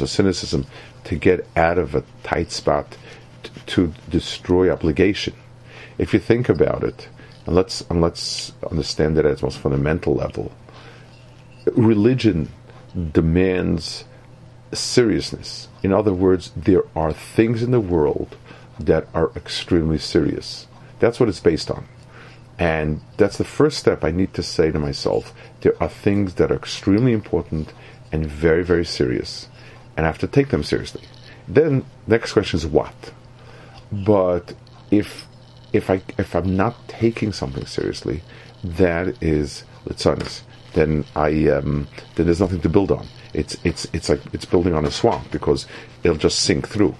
or 0.00 0.06
cynicism 0.06 0.66
to 1.04 1.16
get 1.16 1.46
out 1.54 1.76
of 1.76 1.94
a 1.94 2.02
tight 2.22 2.50
spot 2.50 2.96
t- 3.42 3.50
to 3.66 3.92
destroy 4.08 4.72
obligation. 4.72 5.34
If 5.98 6.14
you 6.14 6.20
think 6.20 6.48
about 6.48 6.82
it, 6.82 7.08
and 7.44 7.54
let's 7.54 7.82
and 7.90 8.00
let's 8.00 8.54
understand 8.70 9.18
it 9.18 9.26
at 9.26 9.32
its 9.32 9.42
most 9.42 9.58
fundamental 9.58 10.14
level, 10.14 10.50
religion 11.74 12.48
demands 13.12 14.04
seriousness. 14.72 15.68
In 15.82 15.92
other 15.92 16.12
words, 16.12 16.52
there 16.56 16.84
are 16.94 17.12
things 17.12 17.62
in 17.62 17.70
the 17.70 17.80
world 17.80 18.36
that 18.78 19.06
are 19.14 19.30
extremely 19.36 19.98
serious. 19.98 20.66
That's 20.98 21.18
what 21.18 21.28
it's 21.28 21.40
based 21.40 21.70
on. 21.70 21.86
And 22.58 23.00
that's 23.16 23.38
the 23.38 23.44
first 23.44 23.78
step 23.78 24.04
I 24.04 24.10
need 24.10 24.34
to 24.34 24.42
say 24.42 24.70
to 24.70 24.78
myself. 24.78 25.32
There 25.62 25.74
are 25.82 25.88
things 25.88 26.34
that 26.34 26.52
are 26.52 26.56
extremely 26.56 27.12
important 27.12 27.72
and 28.12 28.26
very, 28.26 28.62
very 28.62 28.84
serious, 28.84 29.48
and 29.96 30.04
I 30.04 30.08
have 30.08 30.18
to 30.18 30.26
take 30.26 30.48
them 30.48 30.62
seriously. 30.62 31.02
Then 31.48 31.84
next 32.06 32.32
question 32.32 32.58
is 32.58 32.66
what? 32.66 33.12
But 33.90 34.54
if 34.90 35.26
if 35.72 35.88
I 35.88 36.02
if 36.18 36.34
I'm 36.34 36.56
not 36.56 36.88
taking 36.88 37.32
something 37.32 37.66
seriously, 37.66 38.22
that 38.62 39.22
is 39.22 39.64
litzanis. 39.86 40.42
Then 40.74 41.04
I 41.16 41.48
um, 41.48 41.88
then 42.14 42.26
there's 42.26 42.40
nothing 42.40 42.60
to 42.60 42.68
build 42.68 42.90
on. 42.90 43.06
It's 43.32 43.56
it's 43.64 43.86
it's 43.92 44.08
like 44.08 44.20
it's 44.32 44.44
building 44.44 44.74
on 44.74 44.84
a 44.84 44.90
swamp 44.90 45.30
because 45.30 45.66
it'll 46.02 46.16
just 46.16 46.40
sink 46.40 46.68
through. 46.68 46.94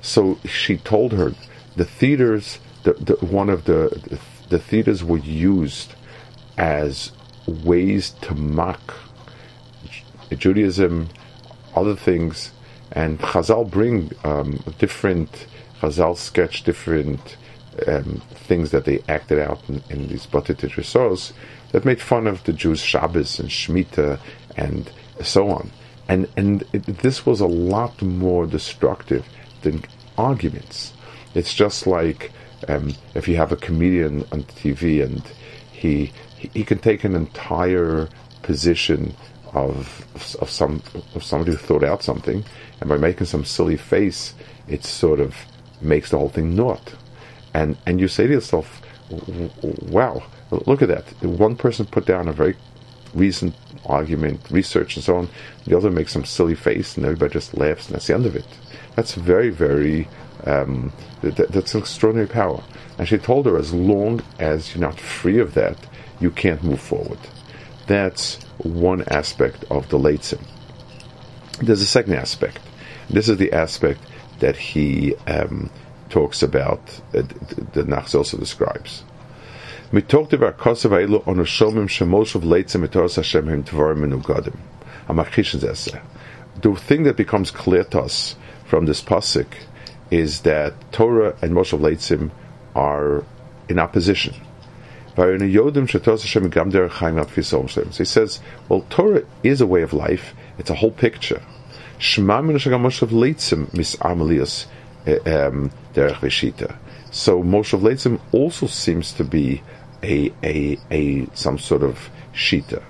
So 0.00 0.38
she 0.44 0.76
told 0.76 1.12
her 1.12 1.34
the 1.76 1.84
theaters, 1.84 2.58
the, 2.84 2.92
the 2.92 3.26
one 3.26 3.48
of 3.48 3.64
the, 3.64 3.88
the 4.08 4.20
the 4.50 4.58
theaters 4.58 5.02
were 5.02 5.18
used 5.18 5.94
as 6.56 7.12
ways 7.46 8.10
to 8.22 8.34
mock 8.34 8.94
Judaism, 10.30 11.08
other 11.74 11.94
things, 11.94 12.52
and 12.92 13.18
Chazal 13.18 13.70
bring 13.70 14.10
um, 14.24 14.62
different 14.78 15.46
Chazal 15.80 16.16
sketch 16.16 16.62
different 16.62 17.36
um, 17.86 18.22
things 18.30 18.70
that 18.70 18.84
they 18.84 19.02
acted 19.08 19.38
out 19.38 19.60
in, 19.68 19.82
in 19.90 20.08
these 20.08 20.26
Batit 20.26 21.32
that 21.72 21.84
made 21.84 22.00
fun 22.00 22.26
of 22.26 22.44
the 22.44 22.52
Jews' 22.52 22.80
Shabbos 22.80 23.40
and 23.40 23.48
Shemitah 23.48 24.20
and 24.56 24.90
so 25.22 25.50
on. 25.50 25.70
And 26.08 26.28
and 26.36 26.64
it, 26.72 26.84
this 26.84 27.24
was 27.24 27.40
a 27.40 27.46
lot 27.46 28.00
more 28.02 28.46
destructive 28.46 29.26
than 29.62 29.84
arguments. 30.18 30.92
It's 31.34 31.54
just 31.54 31.86
like 31.86 32.30
um, 32.68 32.94
if 33.14 33.28
you 33.28 33.36
have 33.36 33.52
a 33.52 33.56
comedian 33.56 34.22
on 34.32 34.44
TV 34.44 35.02
and 35.02 35.22
he, 35.72 36.12
he 36.36 36.64
can 36.64 36.78
take 36.78 37.04
an 37.04 37.14
entire 37.14 38.08
position 38.42 39.14
of 39.52 40.04
of 40.40 40.50
some 40.50 40.82
of 41.14 41.22
somebody 41.22 41.52
who 41.52 41.56
thought 41.56 41.84
out 41.84 42.02
something, 42.02 42.44
and 42.80 42.88
by 42.88 42.96
making 42.96 43.26
some 43.26 43.44
silly 43.44 43.76
face, 43.76 44.34
it 44.68 44.84
sort 44.84 45.20
of 45.20 45.36
makes 45.80 46.10
the 46.10 46.18
whole 46.18 46.28
thing 46.28 46.56
naught. 46.56 46.94
And 47.54 47.76
and 47.86 48.00
you 48.00 48.08
say 48.08 48.26
to 48.26 48.32
yourself, 48.32 48.82
"Wow, 49.82 50.24
look 50.50 50.82
at 50.82 50.88
that! 50.88 51.04
One 51.22 51.54
person 51.56 51.86
put 51.86 52.04
down 52.04 52.28
a 52.28 52.32
very 52.32 52.56
recent 53.14 53.54
argument, 53.86 54.40
research, 54.50 54.96
and 54.96 55.04
so 55.04 55.16
on. 55.16 55.28
The 55.66 55.76
other 55.76 55.90
makes 55.90 56.12
some 56.12 56.24
silly 56.24 56.54
face, 56.54 56.96
and 56.96 57.06
everybody 57.06 57.32
just 57.32 57.56
laughs, 57.56 57.86
and 57.86 57.94
that's 57.94 58.06
the 58.06 58.14
end 58.14 58.26
of 58.26 58.36
it. 58.36 58.46
That's 58.96 59.14
very, 59.14 59.50
very. 59.50 60.08
Um, 60.46 60.92
that, 61.22 61.48
that's 61.52 61.74
an 61.74 61.80
extraordinary 61.80 62.28
power. 62.28 62.62
And 62.98 63.08
she 63.08 63.16
told 63.16 63.46
her, 63.46 63.56
as 63.56 63.72
long 63.72 64.20
as 64.38 64.74
you're 64.74 64.82
not 64.82 65.00
free 65.00 65.38
of 65.38 65.54
that, 65.54 65.78
you 66.20 66.30
can't 66.30 66.62
move 66.62 66.80
forward. 66.80 67.18
That's 67.86 68.42
one 68.58 69.04
aspect 69.08 69.64
of 69.70 69.88
the 69.88 69.98
Leitzim. 69.98 70.44
There's 71.60 71.80
a 71.80 71.86
second 71.86 72.14
aspect. 72.14 72.60
This 73.08 73.28
is 73.28 73.38
the 73.38 73.52
aspect 73.52 74.00
that 74.40 74.56
he 74.56 75.14
um, 75.26 75.70
talks 76.10 76.42
about, 76.42 76.80
uh, 77.14 77.22
the 77.72 77.84
Nachs 77.84 78.14
also 78.14 78.36
describes. 78.36 79.02
We 79.94 80.02
talked 80.02 80.32
about 80.32 80.58
Kosovo 80.58 81.22
on 81.24 81.38
a 81.38 81.44
shomim 81.44 81.86
shemosh 81.86 82.34
of 82.34 82.42
Leitzim 82.42 82.84
etoros 82.84 83.14
Hashem 83.14 83.46
him 83.46 83.62
tvarim 83.62 83.98
menugadim. 83.98 84.56
The 86.60 86.74
thing 86.74 87.04
that 87.04 87.16
becomes 87.16 87.52
clear 87.52 87.84
to 87.84 88.00
us 88.00 88.34
from 88.64 88.86
this 88.86 89.00
pasuk 89.00 89.46
is 90.10 90.40
that 90.40 90.74
Torah 90.90 91.36
and 91.40 91.52
Moshe 91.52 91.78
Leitzim 91.78 92.32
are 92.74 93.22
in 93.68 93.78
opposition. 93.78 94.34
So 95.14 95.38
he 97.96 98.04
says, 98.04 98.40
well, 98.68 98.84
Torah 98.90 99.22
is 99.44 99.60
a 99.60 99.66
way 99.66 99.82
of 99.82 99.92
life. 99.92 100.34
It's 100.58 100.70
a 100.70 100.74
whole 100.74 100.90
picture. 100.90 101.36
Eh, 101.36 101.40
so 102.00 102.20
Moshe 107.44 107.78
Leitzim 107.78 108.18
also 108.32 108.66
seems 108.66 109.12
to 109.12 109.22
be 109.22 109.62
a, 110.04 110.32
a, 110.42 110.78
a 110.90 111.26
some 111.34 111.58
sort 111.58 111.82
of 111.82 112.10
shita. 112.32 112.82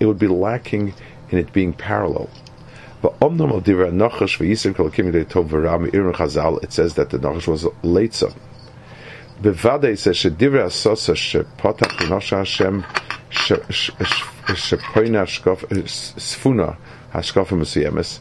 It 0.00 0.06
would 0.06 0.18
be 0.18 0.26
lacking 0.26 0.94
in 1.30 1.38
it 1.38 1.52
being 1.52 1.72
parallel. 1.72 2.28
It 3.02 3.12
says 6.72 6.94
that 6.94 7.10
the 7.10 7.18
Nachash 7.18 7.46
was 7.46 7.66
late 7.82 8.14
son. 8.14 8.32
Bevade 9.40 9.98
says 9.98 10.16
shedivra 10.16 10.66
asosa 10.66 11.14
the 11.34 12.04
Nachash 12.04 12.36
Hashem 12.36 12.84
shepoina 14.50 15.26
sfuna 16.16 16.76
hashkafim 17.12 17.60
usiyemes. 17.60 18.20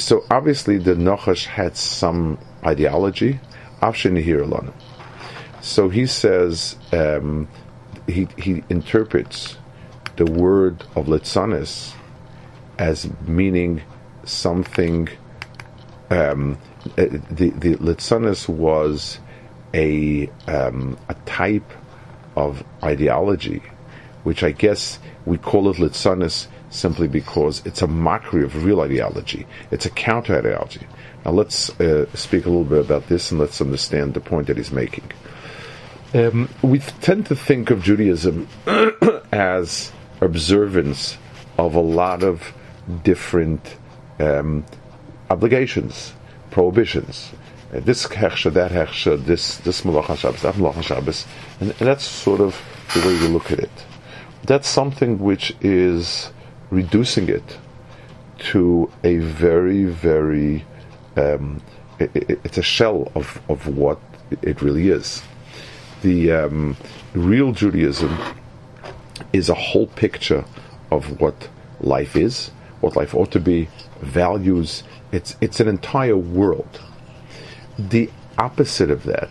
So 0.00 0.24
obviously 0.30 0.78
the 0.78 0.94
Nachash 0.94 1.46
had 1.46 1.76
some 1.76 2.38
ideology. 2.64 3.40
Avshinu 3.80 4.22
here 4.22 4.42
alone. 4.42 4.72
So 5.66 5.88
he 5.88 6.06
says 6.06 6.76
um, 6.92 7.48
he 8.06 8.28
he 8.38 8.62
interprets 8.70 9.58
the 10.14 10.24
word 10.24 10.84
of 10.94 11.06
litzanis 11.06 11.92
as 12.78 13.10
meaning 13.26 13.82
something. 14.22 15.08
Um, 16.08 16.56
uh, 16.96 17.06
the 17.30 17.50
the 17.50 17.74
litzanis 17.78 18.48
was 18.48 19.18
a 19.74 20.30
um, 20.46 20.96
a 21.08 21.14
type 21.26 21.72
of 22.36 22.62
ideology, 22.84 23.60
which 24.22 24.44
I 24.44 24.52
guess 24.52 25.00
we 25.24 25.36
call 25.36 25.68
it 25.68 25.78
litzanis 25.78 26.46
simply 26.70 27.08
because 27.08 27.60
it's 27.66 27.82
a 27.82 27.88
mockery 27.88 28.44
of 28.44 28.64
real 28.64 28.82
ideology. 28.82 29.48
It's 29.72 29.84
a 29.84 29.90
counter 29.90 30.38
ideology. 30.38 30.86
Now 31.24 31.32
let's 31.32 31.70
uh, 31.80 32.06
speak 32.14 32.46
a 32.46 32.50
little 32.50 32.70
bit 32.76 32.84
about 32.84 33.08
this 33.08 33.32
and 33.32 33.40
let's 33.40 33.60
understand 33.60 34.14
the 34.14 34.20
point 34.20 34.46
that 34.46 34.58
he's 34.58 34.70
making. 34.70 35.10
Um, 36.14 36.48
we 36.62 36.78
tend 36.78 37.26
to 37.26 37.36
think 37.36 37.70
of 37.70 37.82
Judaism 37.82 38.48
as 39.32 39.92
observance 40.20 41.18
of 41.58 41.74
a 41.74 41.80
lot 41.80 42.22
of 42.22 42.52
different 43.02 43.76
um, 44.20 44.64
obligations, 45.30 46.12
prohibitions. 46.50 47.32
Uh, 47.74 47.80
this 47.80 48.06
hechsha, 48.06 48.52
that 48.52 48.70
hechsha, 48.70 49.22
this 49.24 49.58
this 49.58 49.82
malacha 49.82 50.16
Shabbos, 50.16 50.42
that 50.42 50.54
malacha 50.54 50.82
Shabbos, 50.82 51.26
and, 51.60 51.70
and 51.70 51.88
that's 51.88 52.04
sort 52.04 52.40
of 52.40 52.60
the 52.94 53.00
way 53.00 53.20
we 53.20 53.28
look 53.28 53.50
at 53.50 53.58
it. 53.58 53.86
That's 54.44 54.68
something 54.68 55.18
which 55.18 55.54
is 55.60 56.30
reducing 56.70 57.28
it 57.28 57.58
to 58.38 58.90
a 59.02 59.16
very, 59.18 59.84
very, 59.84 60.64
um, 61.16 61.60
it, 61.98 62.14
it, 62.14 62.40
it's 62.44 62.58
a 62.58 62.62
shell 62.62 63.10
of, 63.14 63.40
of 63.48 63.66
what 63.66 63.98
it 64.42 64.62
really 64.62 64.90
is. 64.90 65.22
The 66.02 66.32
um, 66.32 66.76
real 67.14 67.52
Judaism 67.52 68.16
is 69.32 69.48
a 69.48 69.54
whole 69.54 69.86
picture 69.86 70.44
of 70.90 71.20
what 71.20 71.48
life 71.80 72.16
is, 72.16 72.50
what 72.80 72.96
life 72.96 73.14
ought 73.14 73.32
to 73.32 73.40
be, 73.40 73.68
values. 74.00 74.82
It's, 75.12 75.36
it's 75.40 75.60
an 75.60 75.68
entire 75.68 76.16
world. 76.16 76.80
The 77.78 78.10
opposite 78.38 78.90
of 78.90 79.04
that 79.04 79.30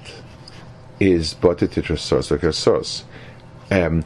is 0.99 1.33
Batititra 1.33 3.03
um, 3.71 4.03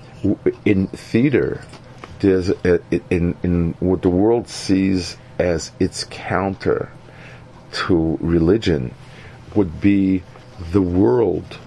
In 0.65 0.87
theater, 0.87 1.63
there's 2.19 2.49
a, 2.49 2.79
in 3.09 3.35
in 3.43 3.75
what 3.79 4.01
the 4.01 4.09
world 4.09 4.47
sees 4.47 5.17
as 5.37 5.71
its 5.79 6.05
counter 6.09 6.91
to 7.71 8.17
religion 8.19 8.93
would 9.55 9.79
be 9.79 10.23
the 10.71 10.81
world, 10.81 11.57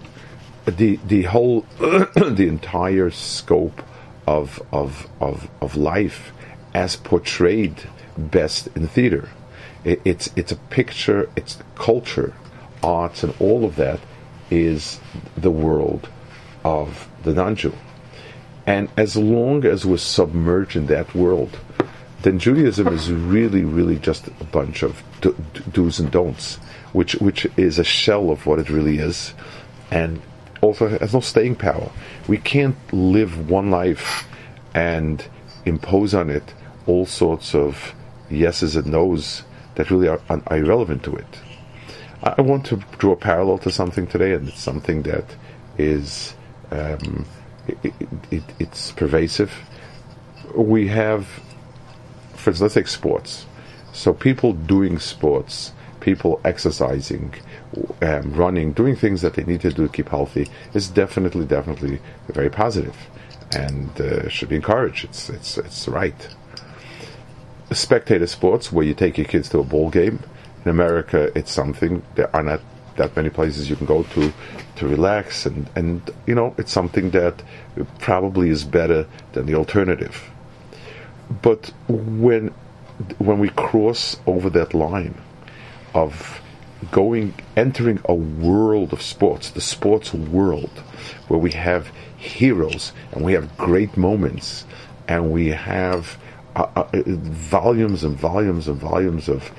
the 0.66 0.98
the 1.06 1.22
whole, 1.22 1.62
the 1.78 2.46
entire 2.48 3.10
scope 3.10 3.82
of 4.26 4.62
of 4.72 5.08
of 5.20 5.50
of 5.60 5.76
life 5.76 6.32
as 6.74 6.96
portrayed 6.96 7.88
best 8.16 8.68
in 8.76 8.86
theater. 8.86 9.28
It, 9.84 10.00
it's 10.04 10.30
it's 10.36 10.52
a 10.52 10.56
picture. 10.56 11.28
It's 11.36 11.58
culture, 11.74 12.34
arts, 12.82 13.22
and 13.22 13.34
all 13.40 13.64
of 13.64 13.76
that 13.76 14.00
is 14.50 15.00
the 15.36 15.50
world 15.50 16.08
of 16.64 17.08
the 17.22 17.32
non-Jew. 17.32 17.74
And 18.66 18.88
as 18.96 19.16
long 19.16 19.64
as 19.64 19.84
we're 19.84 19.96
submerged 19.96 20.76
in 20.76 20.86
that 20.86 21.14
world, 21.14 21.58
then 22.22 22.38
Judaism 22.38 22.86
is 22.88 23.10
really, 23.10 23.64
really 23.64 23.98
just 23.98 24.28
a 24.28 24.44
bunch 24.44 24.84
of 24.84 25.02
do, 25.20 25.34
do's 25.72 25.98
and 25.98 26.10
don'ts, 26.10 26.56
which 26.92 27.14
which 27.14 27.46
is 27.56 27.78
a 27.80 27.84
shell 27.84 28.30
of 28.30 28.46
what 28.46 28.60
it 28.60 28.70
really 28.70 28.98
is, 28.98 29.34
and 29.90 30.22
also 30.62 30.88
has 30.88 31.12
no 31.12 31.20
staying 31.20 31.56
power. 31.56 31.90
We 32.26 32.38
can't 32.38 32.76
live 32.92 33.50
one 33.50 33.70
life 33.70 34.26
and 34.74 35.22
impose 35.66 36.14
on 36.14 36.30
it 36.30 36.54
all 36.86 37.04
sorts 37.04 37.54
of 37.54 37.94
yeses 38.30 38.74
and 38.76 38.86
nos 38.86 39.42
that 39.74 39.90
really 39.90 40.08
are, 40.08 40.20
are 40.28 40.56
irrelevant 40.56 41.02
to 41.04 41.14
it. 41.14 41.40
I 42.22 42.40
want 42.40 42.64
to 42.66 42.76
draw 42.98 43.12
a 43.12 43.16
parallel 43.16 43.58
to 43.58 43.70
something 43.70 44.06
today, 44.06 44.32
and 44.32 44.48
it's 44.48 44.60
something 44.60 45.02
that 45.02 45.36
is. 45.76 46.34
Um, 46.70 47.26
it, 47.66 47.94
it, 48.30 48.42
it's 48.58 48.92
pervasive. 48.92 49.52
We 50.54 50.88
have, 50.88 51.26
for 52.34 52.50
instance, 52.50 52.60
let's 52.60 52.74
take 52.74 52.88
sports. 52.88 53.46
So 53.92 54.12
people 54.12 54.52
doing 54.52 54.98
sports, 54.98 55.72
people 56.02 56.40
exercising, 56.44 57.32
um, 58.02 58.32
running, 58.34 58.72
doing 58.72 58.96
things 58.96 59.22
that 59.22 59.34
they 59.34 59.44
need 59.44 59.62
to 59.62 59.72
do 59.72 59.86
to 59.86 59.92
keep 59.92 60.08
healthy 60.10 60.48
is 60.74 60.88
definitely, 60.88 61.46
definitely 61.46 62.00
very 62.28 62.50
positive, 62.50 62.96
and 63.52 63.98
uh, 64.00 64.28
should 64.28 64.50
be 64.50 64.56
encouraged. 64.56 65.04
It's 65.04 65.30
it's 65.30 65.56
it's 65.56 65.88
right. 65.88 66.28
Spectator 67.70 68.26
sports, 68.26 68.70
where 68.70 68.84
you 68.84 68.92
take 68.92 69.16
your 69.16 69.26
kids 69.26 69.48
to 69.50 69.60
a 69.60 69.64
ball 69.64 69.88
game. 69.88 70.20
In 70.64 70.70
America, 70.70 71.32
it's 71.34 71.50
something 71.50 72.02
there 72.14 72.34
are 72.36 72.42
not 72.42 72.60
that 72.96 73.16
many 73.16 73.30
places 73.30 73.70
you 73.70 73.76
can 73.76 73.86
go 73.86 74.02
to 74.02 74.32
to 74.76 74.88
relax 74.88 75.46
and 75.46 75.68
and 75.76 76.10
you 76.26 76.34
know 76.34 76.54
it's 76.58 76.72
something 76.72 77.10
that 77.10 77.42
probably 77.98 78.50
is 78.50 78.64
better 78.64 79.06
than 79.32 79.46
the 79.46 79.54
alternative 79.54 80.30
but 81.40 81.72
when 81.88 82.48
when 83.18 83.38
we 83.38 83.48
cross 83.50 84.18
over 84.26 84.50
that 84.50 84.74
line 84.74 85.14
of 85.94 86.40
going 86.90 87.34
entering 87.56 88.00
a 88.06 88.14
world 88.14 88.92
of 88.92 89.00
sports 89.00 89.50
the 89.50 89.60
sports 89.60 90.12
world 90.12 90.70
where 91.28 91.38
we 91.38 91.52
have 91.52 91.86
heroes 92.16 92.92
and 93.12 93.24
we 93.24 93.32
have 93.32 93.56
great 93.56 93.96
moments 93.96 94.64
and 95.06 95.30
we 95.30 95.48
have 95.48 96.18
uh, 96.56 96.66
uh, 96.76 96.88
volumes 97.04 98.04
and 98.04 98.16
volumes 98.16 98.68
and 98.68 98.78
volumes 98.78 99.28
of 99.28 99.52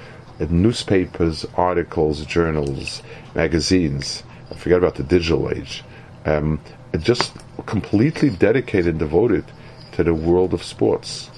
newspapers, 0.49 1.45
articles, 1.55 2.25
journals, 2.25 3.01
magazines. 3.35 4.23
I 4.51 4.55
forget 4.55 4.77
about 4.77 4.95
the 4.95 5.03
digital 5.03 5.49
age. 5.49 5.83
Um, 6.25 6.59
just 6.99 7.33
completely 7.65 8.29
dedicated 8.29 8.87
and 8.87 8.99
devoted 8.99 9.45
to 9.93 10.03
the 10.03 10.13
world 10.13 10.53
of 10.53 10.63
sports. 10.63 11.29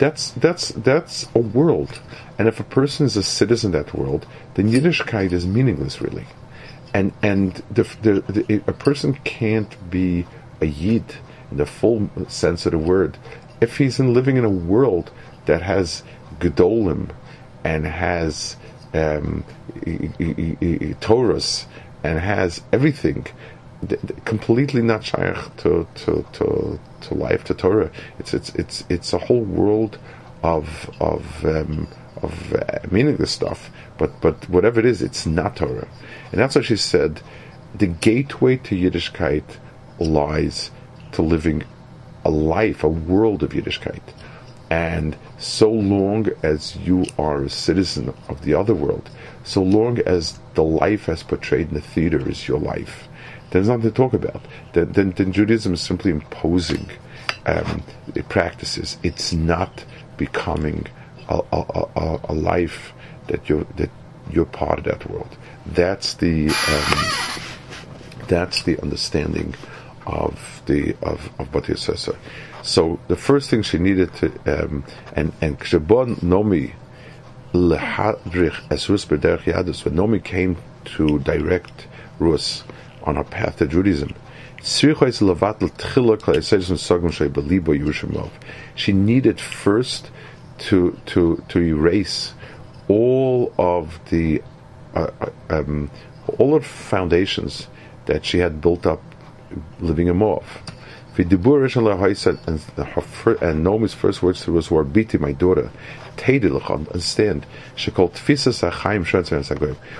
That's 0.00 0.30
that's 0.30 0.70
that's 0.70 1.28
a 1.34 1.38
world, 1.38 2.00
and 2.38 2.48
if 2.48 2.58
a 2.58 2.64
person 2.64 3.04
is 3.04 3.18
a 3.18 3.22
citizen 3.22 3.74
of 3.74 3.84
that 3.84 3.94
world, 3.94 4.26
then 4.54 4.70
Yiddishkeit 4.72 5.30
is 5.30 5.46
meaningless, 5.46 6.00
really. 6.00 6.26
And 6.94 7.12
and 7.22 7.62
the, 7.70 7.82
the, 8.02 8.20
the, 8.32 8.62
a 8.66 8.72
person 8.72 9.14
can't 9.24 9.90
be 9.90 10.26
a 10.60 10.66
Yid 10.66 11.16
in 11.50 11.58
the 11.58 11.66
full 11.66 12.08
sense 12.28 12.64
of 12.64 12.72
the 12.72 12.78
word 12.78 13.18
if 13.60 13.76
he's 13.76 14.00
in 14.00 14.14
living 14.14 14.36
in 14.36 14.44
a 14.44 14.50
world 14.50 15.10
that 15.46 15.62
has 15.62 16.02
gedolim 16.38 17.10
and 17.62 17.86
has 17.86 18.56
um, 18.94 19.44
Torahs 21.00 21.66
and 22.02 22.18
has 22.18 22.62
everything 22.72 23.26
completely 24.24 24.82
not 24.82 25.04
shaykh 25.04 25.56
to, 25.58 25.86
to, 25.94 26.24
to, 26.32 26.80
to 27.02 27.14
life 27.14 27.44
to 27.44 27.54
Torah. 27.54 27.90
It's 28.18 28.34
it's 28.34 28.54
it's 28.54 28.84
it's 28.88 29.12
a 29.12 29.18
whole 29.18 29.42
world 29.42 29.98
of 30.42 30.90
of 31.00 31.44
um, 31.44 31.88
of 32.22 32.52
uh, 32.54 32.78
meaningless 32.90 33.30
stuff. 33.30 33.70
But 33.98 34.20
but 34.20 34.48
whatever 34.48 34.80
it 34.80 34.86
is, 34.86 35.02
it's 35.02 35.26
not 35.26 35.56
Torah, 35.56 35.88
and 36.32 36.40
that's 36.40 36.54
what 36.54 36.64
she 36.64 36.76
said. 36.76 37.20
The 37.74 37.86
gateway 37.86 38.56
to 38.56 38.74
Yiddishkeit 38.74 39.58
lies 39.98 40.70
to 41.12 41.22
living 41.22 41.62
a 42.24 42.30
life, 42.30 42.82
a 42.84 42.88
world 42.88 43.42
of 43.42 43.50
Yiddishkeit. 43.50 44.02
And 44.70 45.16
so 45.38 45.70
long 45.70 46.28
as 46.42 46.76
you 46.76 47.04
are 47.18 47.42
a 47.42 47.50
citizen 47.50 48.14
of 48.28 48.42
the 48.42 48.54
other 48.54 48.74
world, 48.74 49.10
so 49.42 49.62
long 49.62 49.98
as 50.00 50.38
the 50.54 50.62
life 50.62 51.08
as 51.08 51.24
portrayed 51.24 51.68
in 51.68 51.74
the 51.74 51.80
theater 51.80 52.28
is 52.28 52.46
your 52.46 52.60
life, 52.60 53.08
there's 53.50 53.68
nothing 53.68 53.82
to 53.82 53.90
talk 53.90 54.12
about. 54.12 54.42
Then, 54.72 54.92
then, 54.92 55.10
then 55.12 55.32
Judaism 55.32 55.74
is 55.74 55.80
simply 55.80 56.10
imposing 56.10 56.88
um, 57.46 57.82
practices. 58.28 58.98
It's 59.02 59.32
not 59.32 59.84
becoming 60.16 60.86
a, 61.28 61.40
a, 61.52 61.86
a, 61.96 62.20
a, 62.28 62.34
life 62.34 62.92
that 63.28 63.48
you're 63.48 63.64
that 63.76 63.90
you're 64.30 64.44
part 64.44 64.78
of 64.78 64.84
that 64.84 65.08
world. 65.10 65.36
That's 65.66 66.14
the 66.14 66.48
um, 66.48 68.26
that's 68.28 68.62
the 68.62 68.78
understanding 68.80 69.54
of 70.06 70.62
the 70.66 70.96
of 71.02 71.30
of 71.38 71.50
Bat 71.52 71.66
so 72.62 73.00
the 73.08 73.16
first 73.16 73.48
thing 73.48 73.62
she 73.62 73.78
needed 73.78 74.14
to, 74.16 74.26
um, 74.46 74.84
and 75.14 75.32
and 75.40 75.58
Kshebon 75.58 76.16
Nomi 76.16 76.74
lehadrich 77.52 78.60
esrus 78.68 79.06
b'derech 79.06 79.44
yadus, 79.44 79.84
when 79.84 79.94
Nomi 79.94 80.22
came 80.22 80.56
to 80.84 81.18
direct 81.20 81.86
Rus 82.18 82.64
on 83.10 83.16
her 83.16 83.24
path 83.24 83.58
to 83.58 83.66
Judaism, 83.66 84.14
she 88.74 88.92
needed 88.92 89.40
first 89.40 90.10
to 90.58 90.98
to 91.06 91.42
to 91.48 91.58
erase 91.60 92.34
all 92.88 93.52
of 93.58 93.98
the 94.10 94.42
uh, 94.94 95.10
uh, 95.20 95.30
um, 95.50 95.90
all 96.38 96.54
of 96.54 96.64
foundations 96.64 97.68
that 98.06 98.24
she 98.24 98.38
had 98.38 98.60
built 98.60 98.86
up 98.86 99.02
living 99.80 100.08
in 100.08 100.16
Moab. 100.16 100.44
And, 101.16 102.38
and 103.42 103.64
Naomi's 103.64 103.94
first 103.94 104.22
words 104.22 104.44
to 104.44 104.56
us 104.58 104.70
were, 104.70 104.84
Biti, 104.84 105.18
my 105.18 105.32
daughter, 105.32 105.70
understand. 106.70 107.46
She 107.76 107.90
called 107.90 108.14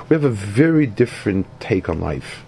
We 0.09 0.15
have 0.15 0.25
a 0.25 0.31
very 0.31 0.87
different 0.87 1.47
take 1.61 1.89
on 1.89 2.01
life. 2.01 2.45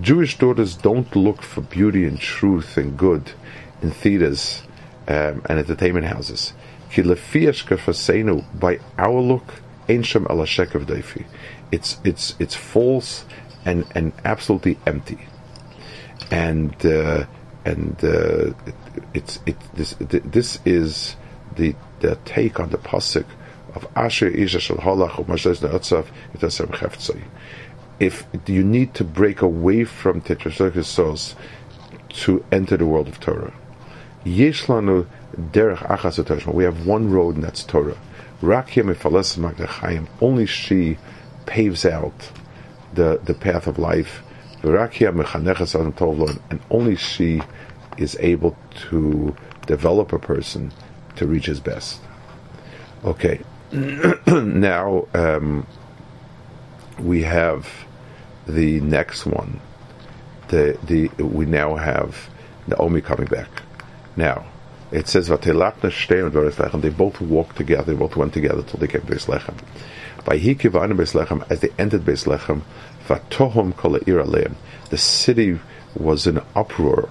Jewish 0.00 0.38
daughters 0.38 0.74
don't 0.74 1.14
look 1.14 1.42
for 1.42 1.60
beauty 1.60 2.04
and 2.04 2.18
truth 2.18 2.76
and 2.76 2.96
good 2.96 3.30
in 3.82 3.90
theaters 3.90 4.62
um, 5.06 5.42
and 5.48 5.58
entertainment 5.58 6.06
houses. 6.06 6.54
By 8.54 8.80
our 8.98 9.20
look, 9.20 9.54
it's 11.70 11.98
it's 12.04 12.34
it's 12.38 12.54
false 12.54 13.24
and 13.64 13.84
and 13.94 14.12
absolutely 14.24 14.78
empty, 14.86 15.18
and 16.30 16.74
uh, 16.86 17.26
and 17.64 17.96
uh, 18.02 18.54
it, 18.66 18.74
it's 19.14 19.40
it 19.46 19.56
this 19.74 19.94
this 19.98 20.58
is 20.64 21.16
the 21.56 21.74
the 22.00 22.16
take 22.24 22.60
on 22.60 22.70
the 22.70 22.78
pasuk 22.78 23.26
of 23.76 23.86
Asher. 23.94 24.28
If 27.98 28.26
you 28.46 28.64
need 28.64 28.94
to 28.94 29.04
break 29.04 29.42
away 29.42 29.84
from 29.84 30.20
Tetrasokis 30.22 31.34
to 32.08 32.44
enter 32.50 32.76
the 32.76 32.86
world 32.86 33.08
of 33.08 33.20
Torah, 33.20 33.52
Yeshlanu 34.24 35.06
Derech 35.52 36.54
We 36.54 36.64
have 36.64 36.86
one 36.86 37.10
road, 37.10 37.36
and 37.36 37.44
that's 37.44 37.62
Torah. 37.62 37.96
Rakia 38.42 40.08
Only 40.20 40.46
she 40.46 40.98
paves 41.46 41.86
out 41.86 42.32
the 42.94 43.20
the 43.24 43.34
path 43.34 43.66
of 43.66 43.78
life. 43.78 44.22
And 44.62 44.74
only 46.70 46.96
she 46.96 47.42
is 47.98 48.16
able 48.18 48.56
to 48.90 49.36
develop 49.66 50.12
a 50.12 50.18
person 50.18 50.72
to 51.16 51.26
reach 51.26 51.46
his 51.46 51.60
best. 51.60 52.00
Okay, 53.04 53.40
now 54.26 55.06
um, 55.12 55.66
we 56.98 57.22
have 57.22 57.68
the 58.46 58.80
next 58.80 59.26
one. 59.26 59.60
The 60.48 60.78
the 60.84 61.22
we 61.22 61.44
now 61.46 61.76
have 61.76 62.30
Naomi 62.66 63.00
coming 63.02 63.26
back. 63.26 63.50
Now 64.16 64.46
it 64.92 65.08
says 65.08 65.28
Vatelachna 65.28 65.90
Shtei 65.90 66.72
and 66.72 66.82
They 66.82 66.88
both 66.88 67.20
walked 67.20 67.56
together. 67.56 67.92
They 67.92 67.98
both 67.98 68.16
went 68.16 68.32
together 68.32 68.62
till 68.62 68.78
they 68.78 68.86
came 68.86 69.02
to 69.02 69.06
Bethlehem. 69.06 69.56
By 70.24 70.38
Hikivan 70.38 70.96
Bethlehem, 70.96 71.44
as 71.50 71.60
they 71.60 71.70
entered 71.78 72.04
Bethlehem, 72.04 72.62
Vatohom 73.06 73.76
Kol 73.76 73.98
The 73.98 74.98
city 74.98 75.58
was 75.94 76.26
in 76.26 76.40
uproar. 76.54 77.10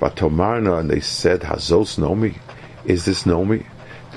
Vatomarna, 0.00 0.80
and 0.80 0.90
they 0.90 1.00
said, 1.00 1.40
Hazos 1.40 1.98
Nomi, 1.98 2.38
is 2.84 3.04
this 3.04 3.24
Nomi? 3.24 3.66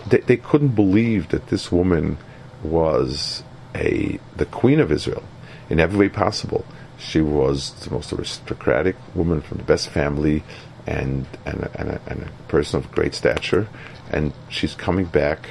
They, 0.07 0.19
they 0.19 0.37
couldn't 0.37 0.75
believe 0.75 1.29
that 1.29 1.47
this 1.47 1.71
woman 1.71 2.17
was 2.63 3.43
a 3.75 4.19
the 4.35 4.45
queen 4.45 4.79
of 4.79 4.91
Israel 4.91 5.23
in 5.69 5.79
every 5.79 5.97
way 5.97 6.09
possible. 6.09 6.65
She 6.97 7.21
was 7.21 7.73
the 7.85 7.91
most 7.91 8.11
aristocratic 8.11 8.95
woman 9.15 9.41
from 9.41 9.57
the 9.57 9.63
best 9.63 9.89
family 9.89 10.43
and 10.85 11.25
and 11.45 11.63
a, 11.63 11.79
and 11.79 11.89
a, 11.89 12.01
and 12.07 12.23
a 12.23 12.29
person 12.47 12.79
of 12.79 12.91
great 12.91 13.13
stature, 13.13 13.67
and 14.11 14.33
she's 14.49 14.75
coming 14.75 15.05
back 15.05 15.47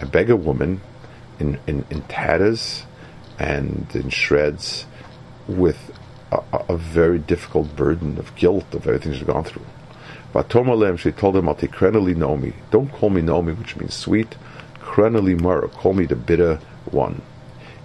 a 0.00 0.06
beggar 0.06 0.36
woman 0.36 0.80
in, 1.38 1.58
in, 1.66 1.84
in 1.90 2.02
tatters 2.02 2.84
and 3.38 3.86
in 3.94 4.10
shreds 4.10 4.86
with 5.46 5.92
a, 6.32 6.42
a, 6.68 6.76
very 6.76 7.18
difficult 7.18 7.74
burden 7.76 8.18
of 8.18 8.34
guilt 8.34 8.74
of 8.74 8.86
everything 8.86 9.12
she's 9.12 9.22
gone 9.22 9.44
through. 9.44 9.64
But 10.38 10.50
Tomalem, 10.50 10.96
she 10.96 11.10
told 11.10 11.34
him, 11.34 11.46
Altikrenali 11.46 12.14
Nomi. 12.14 12.52
Don't 12.70 12.92
call 12.92 13.10
me 13.10 13.20
Nomi, 13.20 13.58
which 13.58 13.74
means 13.74 13.94
sweet. 13.94 14.36
Krenali 14.80 15.36
Mara, 15.40 15.66
call 15.66 15.94
me 15.94 16.06
the 16.06 16.14
bitter 16.14 16.60
one. 16.92 17.22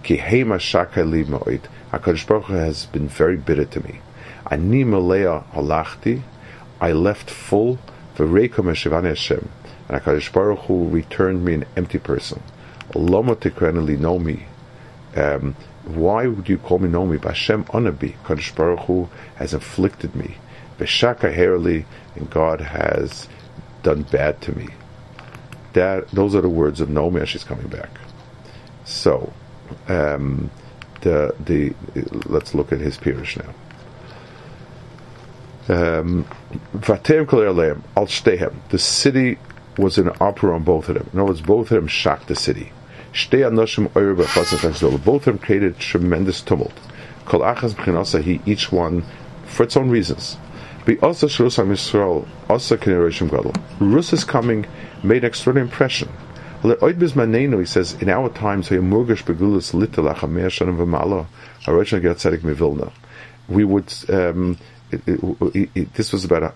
Ki 0.03 0.17
Hema 0.17 0.59
Shakali 0.59 1.25
Moit. 1.25 1.61
HaKadosh 1.91 2.27
Baruch 2.27 2.45
has 2.49 2.85
been 2.85 3.07
very 3.07 3.37
bitter 3.37 3.65
to 3.65 3.83
me. 3.83 4.01
Ani 4.51 4.83
Malaya 4.83 5.43
Halachti. 5.53 6.21
I 6.79 6.91
left 6.91 7.31
full. 7.31 7.79
V'reikom 8.17 8.67
Hashem. 8.67 9.49
And 9.89 9.99
HaKadosh 9.99 10.31
Baruch 10.31 10.59
Hu 10.59 10.89
returned 10.89 11.43
me 11.43 11.55
an 11.55 11.65
empty 11.75 11.97
person. 11.97 12.43
Lama 12.93 13.35
Tikrenali 13.35 13.97
Nomi. 13.97 14.43
Um, 15.15 15.55
why 15.85 16.27
would 16.27 16.47
you 16.47 16.59
call 16.59 16.77
me 16.77 16.87
Nomi? 16.87 17.17
Bashem 17.17 17.65
Anabi, 17.69 18.13
Kadosh 18.25 18.53
Baruch 18.53 18.81
Hu 18.81 19.09
has 19.37 19.55
afflicted 19.55 20.15
me. 20.15 20.35
Beshaka 20.77 21.35
Herali, 21.35 21.85
and 22.15 22.29
God 22.29 22.61
has 22.61 23.27
done 23.83 24.03
bad 24.03 24.41
to 24.41 24.57
me. 24.57 24.69
That 25.73 26.09
those 26.09 26.35
are 26.35 26.41
the 26.41 26.49
words 26.49 26.81
of 26.81 26.89
Nomi 26.89 27.21
as 27.21 27.29
she's 27.29 27.43
coming 27.43 27.67
back. 27.67 27.89
So, 28.85 29.33
um, 29.87 30.51
the 31.01 31.35
the 31.39 31.73
let's 32.27 32.53
look 32.53 32.71
at 32.71 32.79
his 32.79 32.97
pirish 32.97 33.41
now. 35.67 35.99
Um. 35.99 36.25
The 38.69 38.77
city 38.77 39.37
was 39.77 39.97
in 39.97 40.09
uproar 40.19 40.53
on 40.53 40.63
both 40.63 40.89
of 40.89 40.95
them. 40.95 41.09
In 41.13 41.19
other 41.19 41.29
words, 41.29 41.41
both 41.41 41.71
of 41.71 41.75
them 41.75 41.87
shocked 41.87 42.27
the 42.27 42.35
city. 42.35 42.71
Both 43.13 43.33
of 45.05 45.23
them 45.23 45.39
created 45.39 45.79
tremendous 45.79 46.41
tumult. 46.41 46.73
B'chinasa, 47.25 48.47
each 48.47 48.71
one 48.71 49.03
for 49.45 49.63
its 49.63 49.77
own 49.77 49.89
reasons. 49.89 50.37
Be 50.85 50.99
also 50.99 51.27
Shirus 51.27 51.63
Yisrael, 51.63 52.27
also 52.49 52.75
Generation 52.75 53.29
Gadol. 53.29 53.53
Coming, 54.27 54.65
made 55.01 55.23
an 55.23 55.29
extraordinary 55.29 55.67
impression. 55.69 56.09
He 56.61 57.65
says, 57.65 57.93
in 58.01 58.09
our 58.09 58.29
times, 58.29 58.69
we 58.69 58.79
would, 63.65 63.93
um, 64.09 64.57
it, 64.91 65.01
it, 65.07 65.69
it, 65.75 65.93
this 65.93 66.11
was 66.11 66.25
about 66.25 66.43
a, 66.43 66.53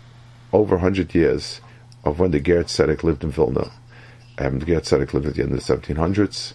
over 0.54 0.76
100 0.76 1.16
years 1.16 1.62
of 2.04 2.20
when 2.20 2.32
the 2.32 2.40
Ger 2.40 2.63
Tzedek 2.63 3.04
lived 3.04 3.24
in 3.24 3.32
Vilna. 3.32 3.72
Um, 4.38 4.60
the 4.60 4.66
Ger 4.66 4.82
Tzedek 4.82 5.13
lived 5.13 5.26
at 5.28 5.36
the 5.36 5.44
end 5.44 5.54
of 5.54 5.66
the 5.66 5.78
1700s, 5.78 6.54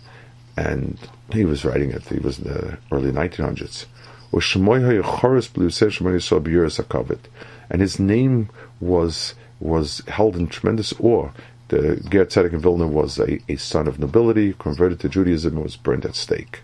and 0.56 0.98
he 1.32 1.44
was 1.44 1.64
writing 1.64 1.90
it. 1.90 2.06
He 2.08 2.18
was 2.18 2.38
in 2.38 2.44
the 2.44 2.78
early 2.90 3.12
1900s. 3.12 3.86
And 7.72 7.80
his 7.80 7.98
name 7.98 8.50
was 8.80 9.34
was 9.58 10.02
held 10.06 10.36
in 10.36 10.46
tremendous 10.46 10.92
awe. 11.00 11.30
The 11.68 11.96
Ger 12.10 12.26
Tzedek 12.26 12.52
in 12.52 12.60
Vilna 12.60 12.86
was 12.86 13.18
a, 13.18 13.40
a 13.48 13.56
son 13.56 13.88
of 13.88 13.98
nobility, 13.98 14.52
converted 14.58 15.00
to 15.00 15.08
Judaism, 15.08 15.54
and 15.54 15.64
was 15.64 15.76
burned 15.76 16.04
at 16.04 16.14
stake. 16.14 16.60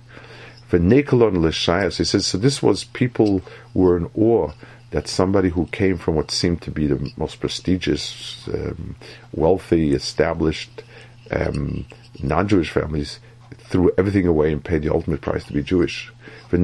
For 0.66 0.78
Nekalon 0.78 1.38
Lishayas, 1.38 1.96
he 1.96 2.04
says, 2.04 2.26
so 2.26 2.36
this 2.36 2.62
was 2.62 2.84
people 2.84 3.40
were 3.72 3.96
in 3.96 4.10
awe 4.14 4.52
that 4.90 5.08
somebody 5.08 5.48
who 5.48 5.66
came 5.66 5.96
from 5.96 6.14
what 6.14 6.30
seemed 6.30 6.60
to 6.62 6.70
be 6.70 6.86
the 6.86 7.10
most 7.16 7.40
prestigious, 7.40 8.46
um, 8.52 8.96
wealthy, 9.32 9.94
established 9.94 10.82
um, 11.30 11.86
non-Jewish 12.22 12.70
families 12.70 13.20
threw 13.56 13.92
everything 13.98 14.26
away 14.26 14.52
and 14.52 14.64
paid 14.64 14.82
the 14.82 14.92
ultimate 14.92 15.20
price 15.20 15.44
to 15.44 15.52
be 15.52 15.62
Jewish. 15.62 16.10
We 16.50 16.58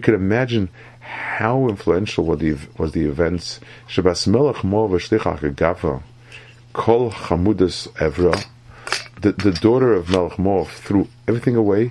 could 0.00 0.14
imagine 0.14 0.68
how 1.10 1.68
influential 1.68 2.24
was 2.24 2.38
the, 2.38 2.56
was 2.78 2.92
the 2.92 3.04
events. 3.04 3.60
Kol 6.72 7.10
Chamudas 7.10 7.88
Evra, 7.94 8.46
the, 9.20 9.32
the 9.32 9.52
daughter 9.52 9.92
of 9.92 10.08
Melech 10.08 10.38
Moab, 10.38 10.68
threw 10.68 11.08
everything 11.26 11.56
away 11.56 11.90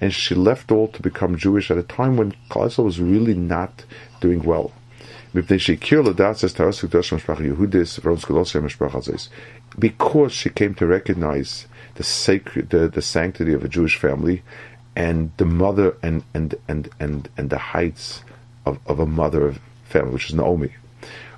and 0.00 0.10
she 0.10 0.34
left 0.34 0.70
all 0.70 0.88
to 0.88 1.02
become 1.02 1.36
Jewish 1.36 1.70
at 1.70 1.78
a 1.78 1.82
time 1.82 2.16
when 2.16 2.34
Klal 2.50 2.84
was 2.84 3.00
really 3.00 3.34
not 3.34 3.84
doing 4.20 4.42
well. 4.42 4.72
Because 5.34 5.62
she 10.32 10.50
came 10.50 10.74
to 10.74 10.86
recognize 10.86 11.66
the 11.94 12.04
sacred, 12.04 12.70
the, 12.70 12.88
the 12.88 13.02
sanctity 13.02 13.52
of 13.52 13.64
a 13.64 13.68
Jewish 13.68 13.96
family, 13.96 14.42
and 14.98 15.30
the 15.36 15.44
mother 15.46 15.96
and 16.02 16.24
and 16.34 16.56
and 16.66 16.90
and 16.98 17.28
and 17.36 17.50
the 17.50 17.58
heights 17.58 18.24
of, 18.66 18.78
of 18.86 18.98
a 18.98 19.06
mother 19.06 19.54
family, 19.84 20.12
which 20.12 20.28
is 20.28 20.34
Naomi. 20.34 20.72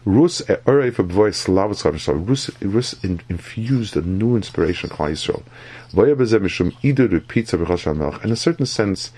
Rus 0.07 0.40
eh, 0.49 0.57
Rus 0.66 1.46
Rus 1.46 2.94
infused 3.05 3.96
a 3.96 4.01
new 4.01 4.35
inspiration 4.35 4.88
in 4.88 4.96
Klal 4.96 5.11
Yisrael. 5.12 5.42
In 8.25 8.33
a 8.33 8.37
certain 8.37 8.66
sense, 8.66 9.12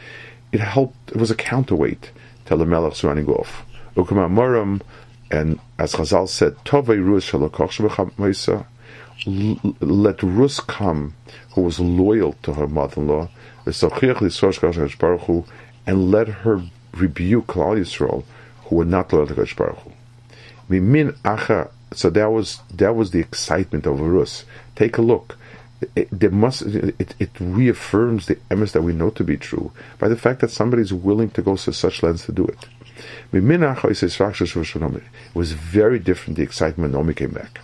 it 0.50 0.61
helped. 0.61 1.12
It 1.12 1.18
was 1.18 1.31
a 1.31 1.37
counterweight 1.37 2.11
to 2.46 2.57
the 2.57 2.64
Melech's 2.64 3.05
running 3.05 3.28
off. 3.28 3.64
And 5.31 5.61
as 5.78 5.92
Chazal 5.94 6.28
said, 6.28 6.57
let 9.81 10.22
Rus 10.22 10.61
come, 10.61 11.14
who 11.55 11.61
was 11.61 11.78
loyal 11.78 12.33
to 12.42 12.55
her 12.55 12.66
mother-in-law, 12.66 13.28
and 15.87 16.11
let 16.11 16.29
her 16.29 16.62
rebuke 16.92 17.46
Klal 17.46 17.79
Yisrael, 17.79 18.25
who 18.64 18.77
were 18.77 18.85
not 18.85 19.09
to 19.11 19.25
Kosh 19.27 19.57
Baruch 19.57 19.79
Hu. 19.79 19.92
So 21.94 22.11
that 22.11 22.33
was 22.33 22.61
that 22.75 22.96
was 22.96 23.11
the 23.11 23.20
excitement 23.20 23.87
of 23.87 24.01
Rus. 24.01 24.44
Take 24.77 24.98
a 24.98 25.03
look. 25.03 25.37
It, 25.96 26.33
must 26.33 26.62
it, 26.62 27.14
it 27.18 27.31
reaffirms 27.40 28.27
the 28.27 28.37
emes 28.51 28.70
that 28.72 28.83
we 28.83 28.92
know 28.92 29.11
to 29.11 29.25
be 29.25 29.37
true 29.37 29.72
by 29.98 30.07
the 30.09 30.16
fact 30.16 30.38
that 30.40 30.53
somebody 30.53 30.83
is 30.83 30.92
willing 30.92 31.31
to 31.31 31.42
go 31.42 31.57
to 31.57 31.72
such 31.72 32.05
lengths 32.05 32.27
to 32.27 32.33
do 32.33 32.46
it. 32.46 32.59
It 33.33 33.42
was 35.35 35.53
very 35.53 35.98
different 35.98 36.37
the 36.37 36.44
excitement 36.44 36.92
when 36.92 36.92
Naomi 36.92 37.14
came 37.14 37.33
back. 37.33 37.59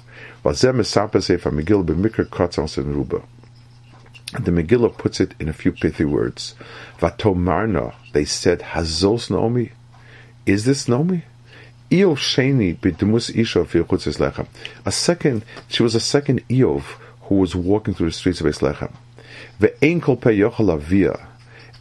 The 4.33 4.51
Megillah 4.51 4.99
puts 4.99 5.21
it 5.21 5.35
in 5.41 5.49
a 5.49 5.55
few 5.55 5.73
pithy 5.73 6.05
words. 6.05 6.55
Vatomarna, 6.99 7.95
they 8.13 8.27
said, 8.27 8.61
Hazos 8.61 9.31
Naomi? 9.31 9.73
Is 10.45 10.65
this 10.65 10.87
Naomi? 10.87 11.25
Lechem. 14.19 14.47
A 14.85 14.93
second, 14.93 15.45
she 15.69 15.83
was 15.83 15.95
a 15.95 16.01
second 16.01 16.47
Iov 16.49 16.83
who 17.23 17.37
was 17.37 17.57
walking 17.57 17.95
through 17.95 18.09
the 18.09 18.13
streets 18.13 18.43
of 18.43 18.47
Lechem. 18.47 18.93
Ve'en 19.61 20.03
kol 20.03 20.17
pe 20.17 20.37
yochel 20.37 20.73
avia 20.73 21.27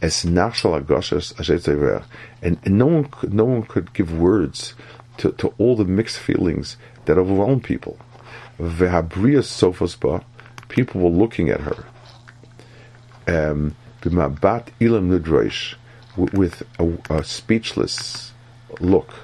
es 0.00 0.24
nachshal 0.24 0.80
agoshes 0.80 1.34
ashet 1.34 2.02
and, 2.40 2.58
no 2.64 2.86
one 2.86 3.08
no 3.24 3.44
one 3.44 3.62
could 3.62 3.92
give 3.92 4.16
words 4.18 4.74
to, 5.18 5.32
to 5.32 5.48
all 5.58 5.76
the 5.76 5.84
mixed 5.84 6.18
feelings 6.18 6.76
that 7.04 7.18
overwhelm 7.18 7.60
people. 7.60 7.98
People 10.68 11.00
were 11.00 11.10
looking 11.10 11.50
at 11.50 11.60
her. 11.60 11.84
Um, 13.28 13.76
b'mabat 14.00 14.68
ilam 14.80 15.10
nudroish, 15.10 15.74
with 16.16 16.62
a, 16.78 16.98
a 17.10 17.22
speechless 17.22 18.32
look 18.80 19.14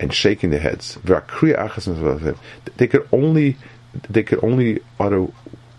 and 0.00 0.12
shaking 0.12 0.50
their 0.50 0.60
heads. 0.60 0.98
They 2.76 2.86
could 2.88 3.08
only 3.12 3.56
they 4.08 4.22
could 4.22 4.42
only 4.42 4.80
utter 4.98 5.28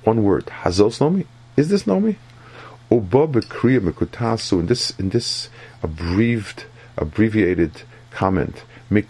one 0.04 0.24
word. 0.24 0.46
Hazos 0.46 1.00
Nomi? 1.00 1.26
Is 1.58 1.70
this 1.70 1.84
Nomi? 1.84 2.16
In 2.90 4.66
this 4.68 4.94
in 5.00 5.10
this 5.10 5.50
abbreviated 5.82 6.66
abbreviated 6.98 7.82
comment, 8.12 8.64
you, 8.90 9.06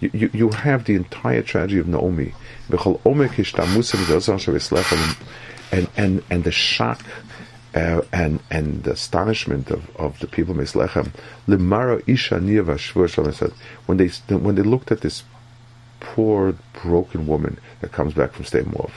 you, 0.00 0.30
you 0.32 0.48
have 0.50 0.84
the 0.84 0.94
entire 0.94 1.42
tragedy 1.42 1.80
of 1.80 1.88
Naomi. 1.88 2.32
And, 5.70 5.88
and, 5.96 6.22
and 6.30 6.44
the 6.44 6.50
shock 6.50 7.04
uh, 7.74 8.00
and 8.12 8.40
and 8.50 8.84
the 8.84 8.92
astonishment 8.92 9.70
of, 9.70 9.94
of 9.96 10.18
the 10.20 10.26
people 10.26 10.58
of 10.58 10.60
Meslechem, 10.60 11.12
Limara 11.46 12.02
Isha 12.06 12.40
said 13.32 13.52
when 13.86 13.98
they 13.98 14.08
when 14.34 14.54
they 14.54 14.62
looked 14.62 14.90
at 14.90 15.02
this 15.02 15.24
poor 16.00 16.54
broken 16.82 17.26
woman 17.26 17.58
that 17.80 17.92
comes 17.92 18.14
back 18.14 18.32
from 18.32 18.44
Stamov. 18.44 18.90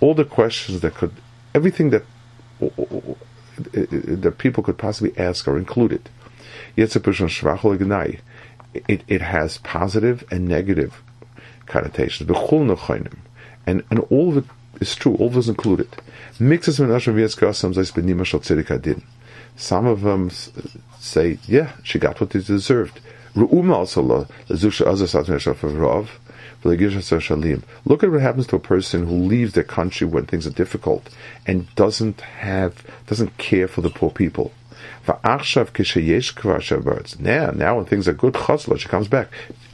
All 0.00 0.14
the 0.14 0.24
questions 0.24 0.80
that 0.80 0.94
could, 0.94 1.12
everything 1.54 1.90
that 1.90 2.02
that 4.22 4.38
people 4.38 4.62
could 4.62 4.76
possibly 4.76 5.16
ask 5.16 5.48
are 5.48 5.56
included. 5.56 6.10
It, 6.76 6.92
it 9.08 9.22
has 9.22 9.58
positive 9.58 10.24
and 10.30 10.46
negative 10.46 11.02
connotations 11.66 12.28
and 13.66 13.82
and 13.90 14.00
all 14.10 14.30
of 14.30 14.36
it 14.38 14.44
is 14.80 14.94
true. 14.94 15.14
All 15.16 15.28
of 15.28 15.36
it 15.36 15.40
is 15.40 15.48
included. 15.48 15.88
Mixes 16.38 16.78
Some 19.56 19.86
of 19.86 20.02
them 20.02 20.30
say, 20.98 21.38
yeah, 21.46 21.72
she 21.82 21.98
got 21.98 22.20
what 22.20 22.30
she 22.32 22.46
deserved. 22.46 23.00
Look 23.34 23.52
at 28.02 28.10
what 28.10 28.20
happens 28.20 28.46
to 28.46 28.56
a 28.56 28.60
person 28.60 29.06
who 29.06 29.14
leaves 29.14 29.52
their 29.52 29.64
country 29.64 30.06
when 30.06 30.26
things 30.26 30.46
are 30.46 30.50
difficult 30.50 31.08
and 31.46 31.74
doesn't 31.74 32.20
have, 32.20 32.84
doesn't 33.06 33.38
care 33.38 33.68
for 33.68 33.80
the 33.82 33.90
poor 33.90 34.10
people. 34.10 34.52
Now, 37.18 37.50
now 37.50 37.76
when 37.76 37.84
things 37.84 38.08
are 38.08 38.12
good, 38.12 38.36
she 38.78 38.88
comes 38.88 39.08
back. 39.08 39.28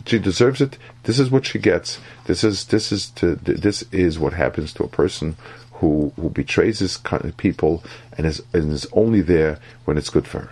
She 0.07 0.19
deserves 0.19 0.61
it. 0.61 0.79
This 1.05 1.19
is 1.19 1.31
what 1.31 1.47
she 1.47 1.59
gets. 1.59 1.99
This 2.25 2.45
is 2.45 2.67
this 2.67 2.93
is 2.93 3.11
to, 3.11 3.37
this 3.37 3.85
is 3.93 4.19
what 4.19 4.33
happens 4.33 4.73
to 4.75 4.85
a 4.85 4.89
person 4.89 5.37
who 5.75 6.13
who 6.17 6.31
betrays 6.31 6.79
his 6.79 6.99
people 7.37 7.83
and 8.17 8.27
is 8.27 8.43
and 8.53 8.73
is 8.73 8.87
only 8.93 9.21
there 9.21 9.59
when 9.85 9.99
it's 9.99 10.11
good 10.11 10.27
for 10.27 10.41
her. 10.41 10.51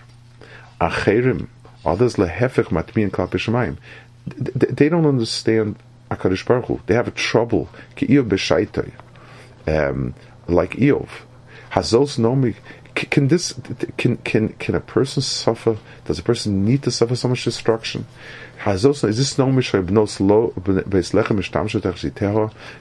Acherim, 0.80 1.48
others 1.84 2.16
lehefech 2.16 2.66
matmin 2.66 3.10
klapishmaim. 3.10 3.76
They 4.26 4.88
don't 4.88 5.06
understand 5.06 5.76
Hakadosh 6.10 6.44
Baruch 6.46 6.66
Hu. 6.66 6.80
They 6.86 6.94
have 6.94 7.14
trouble. 7.14 7.68
Um, 9.66 10.14
like 10.48 10.72
Eov. 10.72 11.08
Hazos 11.70 12.18
nomi 12.18 12.56
can 13.08 13.28
this 13.28 13.54
can 13.96 14.16
can 14.18 14.50
can 14.50 14.74
a 14.74 14.80
person 14.80 15.22
suffer? 15.22 15.78
Does 16.04 16.18
a 16.18 16.22
person 16.22 16.64
need 16.64 16.82
to 16.82 16.90
suffer 16.90 17.16
so 17.16 17.28
much 17.28 17.44
destruction? 17.44 18.06
Is 18.66 18.82
this 18.82 19.38
no 19.38 19.46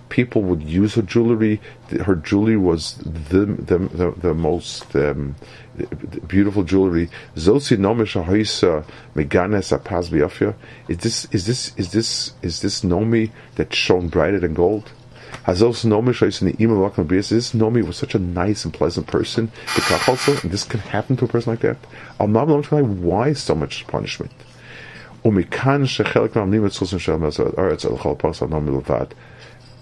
People 0.10 0.42
would 0.42 0.64
use 0.64 0.96
her 0.96 1.02
jewelry. 1.02 1.62
Her 2.02 2.16
jewelry 2.16 2.58
was 2.58 2.96
the 2.96 3.46
the 3.46 3.78
the, 3.78 4.12
the 4.12 4.34
most 4.34 4.94
um, 4.96 5.36
beautiful 6.28 6.64
jewelry. 6.64 7.10
Is 7.36 7.46
this 7.46 7.72
is 11.32 11.46
this 11.46 11.74
is 11.78 11.92
this 11.92 12.34
is 12.42 12.62
this 12.62 12.82
Nomi 12.82 13.32
that 13.56 13.74
shone 13.74 14.10
brighter 14.10 14.40
than 14.40 14.54
gold? 14.54 14.92
Has 15.50 15.64
also 15.64 15.88
Nomi 15.88 16.14
shows 16.14 16.44
in 16.44 16.50
the 16.50 16.64
email 16.64 16.88
This 16.88 17.54
Nomi 17.54 17.84
was 17.84 17.98
such 17.98 18.14
a 18.14 18.20
nice 18.20 18.66
and 18.66 18.72
pleasant 18.72 19.08
person. 19.08 19.52
also, 20.08 20.38
and 20.44 20.52
this 20.52 20.64
can 20.64 20.80
happen 20.80 21.18
to 21.18 21.26
a 21.26 21.28
person 21.28 21.52
like 21.52 21.62
that. 21.62 21.78
I'm 22.20 22.32
not 22.32 22.50
Al 22.50 22.62
Mamlam 22.62 23.00
why 23.00 23.34
so 23.34 23.56
much 23.56 23.88
punishment? 23.88 24.30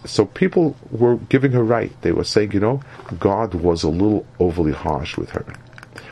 So 0.06 0.26
people 0.26 0.78
were 0.90 1.18
giving 1.18 1.52
her 1.52 1.64
right. 1.66 2.02
They 2.02 2.14
were 2.14 2.24
saying, 2.24 2.54
you 2.54 2.62
know, 2.62 2.82
God 3.20 3.54
was 3.54 3.84
a 3.84 3.90
little 3.90 4.26
overly 4.40 4.72
harsh 4.72 5.18
with 5.18 5.32
her. 5.32 5.46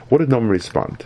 What 0.09 0.17
did 0.17 0.27
Noam 0.27 0.49
respond? 0.49 1.05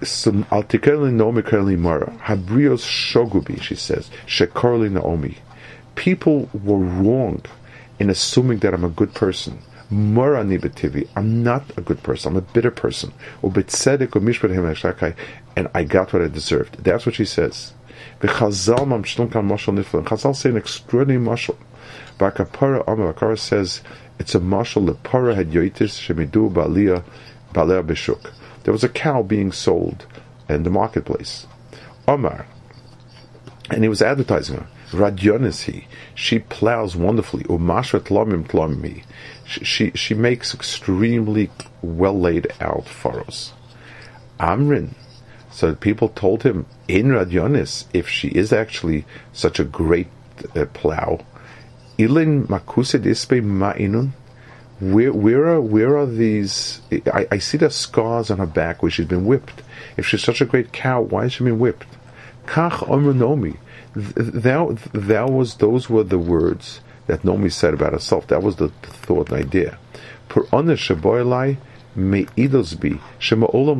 Al 0.00 0.64
Tikerli 0.64 1.12
Naomi 1.12 1.42
Kerli 1.42 1.78
Mara 1.78 2.10
Habrios 2.24 2.82
shogubi, 2.84 3.62
she 3.62 3.76
says. 3.76 4.10
Shekarli 4.26 4.90
Naomi. 4.90 5.38
People 5.94 6.48
were 6.52 6.78
wrong 6.78 7.42
in 7.98 8.10
assuming 8.10 8.58
that 8.58 8.74
I'm 8.74 8.84
a 8.84 8.88
good 8.88 9.14
person. 9.14 9.58
I'm 9.90 10.14
not 10.14 11.66
a 11.76 11.80
good 11.80 12.02
person. 12.02 12.32
I'm 12.32 12.38
a 12.38 12.40
bitter 12.40 12.70
person. 12.70 13.12
And 13.42 13.56
I 15.74 15.84
got 15.84 16.12
what 16.12 16.22
I 16.22 16.28
deserved. 16.28 16.82
That's 16.82 17.06
what 17.06 17.14
she 17.14 17.24
says. 17.24 17.72
Chazal 18.20 20.36
say 20.36 20.50
an 20.50 20.56
extraordinary 20.56 21.24
mashal. 21.24 21.56
Bakapara 22.18 22.82
Amar 22.88 23.36
says 23.36 23.82
it's 24.18 24.34
a 24.34 24.40
mashal. 24.40 24.96
Para 25.02 25.34
had 25.34 25.50
yoitis 25.50 26.00
shemidu 26.00 26.52
balia 26.52 27.04
balea 27.52 27.86
bishuk. 27.86 28.32
There 28.64 28.72
was 28.72 28.84
a 28.84 28.88
cow 28.88 29.22
being 29.22 29.52
sold 29.52 30.06
in 30.48 30.62
the 30.62 30.70
marketplace. 30.70 31.46
Omar, 32.08 32.46
and 33.70 33.82
he 33.82 33.88
was 33.88 34.02
advertising 34.02 34.58
her. 34.58 34.66
Radyonis 34.90 35.62
he. 35.62 35.86
She 36.14 36.38
plows 36.38 36.94
wonderfully. 36.96 37.44
Umashvat 37.44 38.08
lomim 38.08 38.46
tlomimi. 38.46 39.04
She, 39.44 39.90
she 39.92 40.14
makes 40.14 40.54
extremely 40.54 41.50
well 41.82 42.18
laid 42.18 42.48
out 42.60 42.86
furrows. 42.86 43.52
Amrin. 44.38 44.94
So 45.50 45.74
people 45.74 46.08
told 46.08 46.42
him 46.42 46.66
in 46.88 47.08
Radyonis, 47.08 47.84
if 47.92 48.08
she 48.08 48.28
is 48.28 48.52
actually 48.52 49.04
such 49.32 49.60
a 49.60 49.64
great 49.64 50.08
uh, 50.56 50.64
plow, 50.66 51.24
Ilin 51.98 52.46
makusid 52.48 53.04
ispe 53.04 53.40
ma'inun. 53.40 54.10
Where, 54.80 55.12
where 55.12 55.46
are 55.46 55.60
where 55.60 55.96
are 55.96 56.06
these? 56.06 56.80
I, 57.12 57.28
I 57.30 57.38
see 57.38 57.56
the 57.56 57.70
scars 57.70 58.32
on 58.32 58.38
her 58.38 58.46
back 58.46 58.82
where 58.82 58.90
she's 58.90 59.06
been 59.06 59.24
whipped. 59.24 59.62
If 59.96 60.06
she's 60.06 60.22
such 60.22 60.40
a 60.40 60.44
great 60.44 60.72
cow, 60.72 61.00
why 61.02 61.22
has 61.22 61.34
she 61.34 61.44
been 61.44 61.60
whipped? 61.60 61.86
Kach 62.46 62.80
nomi. 62.80 63.56
That, 63.94 64.78
that 64.92 65.30
was 65.30 65.56
those 65.56 65.88
were 65.88 66.04
the 66.04 66.18
words 66.18 66.80
that 67.06 67.22
Nomi 67.22 67.52
said 67.52 67.74
about 67.74 67.92
herself. 67.92 68.26
That 68.28 68.42
was 68.42 68.56
the, 68.56 68.68
the 68.82 68.88
thought 68.88 69.30
and 69.30 69.38
idea. 69.38 69.78
Per 70.28 70.46
honor 70.52 70.76
shaboilai 70.76 71.56
me'idos 71.94 72.74
bi 72.80 72.98
shema 73.18 73.46
olam 73.48 73.78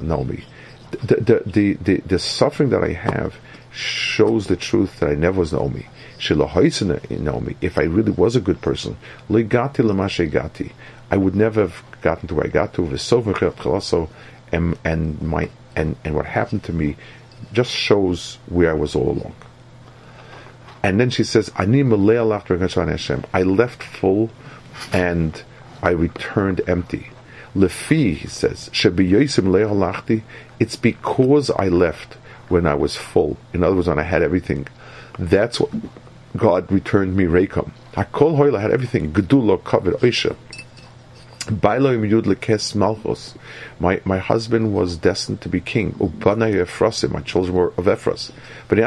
Naomi. 0.00 0.44
The, 0.90 1.42
the, 1.46 1.74
the, 1.80 1.96
the, 2.04 2.18
suffering 2.18 2.70
that 2.70 2.82
I 2.82 2.92
have 2.92 3.36
shows 3.70 4.48
the 4.48 4.56
truth 4.56 4.98
that 4.98 5.10
I 5.10 5.14
never 5.14 5.38
was 5.38 5.52
Naomi. 5.52 5.86
Naomi. 6.28 7.56
If 7.60 7.78
I 7.78 7.82
really 7.82 8.10
was 8.10 8.34
a 8.34 8.40
good 8.40 8.60
person, 8.60 8.96
legati 9.28 10.28
gati 10.28 10.72
I 11.10 11.16
would 11.16 11.36
never 11.36 11.62
have 11.62 11.82
gotten 12.02 12.28
to 12.28 12.34
where 12.34 12.46
I 12.46 12.48
got 12.48 12.74
to. 12.74 14.08
And, 14.52 14.78
and 14.84 15.22
my 15.22 15.48
and, 15.76 15.96
and 16.04 16.14
what 16.16 16.26
happened 16.26 16.64
to 16.64 16.72
me 16.72 16.96
just 17.52 17.70
shows 17.70 18.38
where 18.46 18.70
I 18.70 18.74
was 18.74 18.94
all 18.94 19.10
along. 19.10 19.34
And 20.82 20.98
then 20.98 21.10
she 21.10 21.24
says, 21.24 21.50
"Ani 21.58 21.82
Hashem. 21.82 23.24
I 23.32 23.42
left 23.42 23.82
full 23.82 24.30
and 24.92 25.42
I 25.82 25.90
returned 25.90 26.62
empty. 26.66 27.08
Lefi, 27.54 28.14
he 28.14 28.28
says, 28.28 28.70
it's 30.60 30.76
because 30.76 31.50
I 31.50 31.68
left 31.68 32.14
when 32.48 32.66
I 32.66 32.74
was 32.74 32.96
full. 32.96 33.36
In 33.52 33.62
other 33.62 33.76
words, 33.76 33.88
when 33.88 33.98
I 33.98 34.02
had 34.02 34.22
everything. 34.22 34.68
That's 35.18 35.58
what 35.58 35.70
God 36.36 36.70
returned 36.70 37.16
me 37.16 37.24
Rekom. 37.24 37.72
Hakol 37.94 38.36
Hoyle 38.36 38.56
had 38.58 38.70
everything. 38.70 39.12
Gedulo 39.12 39.62
covered 39.62 39.94
Oisha. 39.94 40.36
My 43.80 44.00
my 44.04 44.18
husband 44.18 44.74
was 44.74 44.96
destined 44.96 45.40
to 45.40 45.48
be 45.48 45.60
king. 45.60 45.94
My 45.98 47.20
children 47.22 47.54
were 47.54 47.72
of 47.76 47.88
Ephras. 47.88 48.32
But 48.68 48.78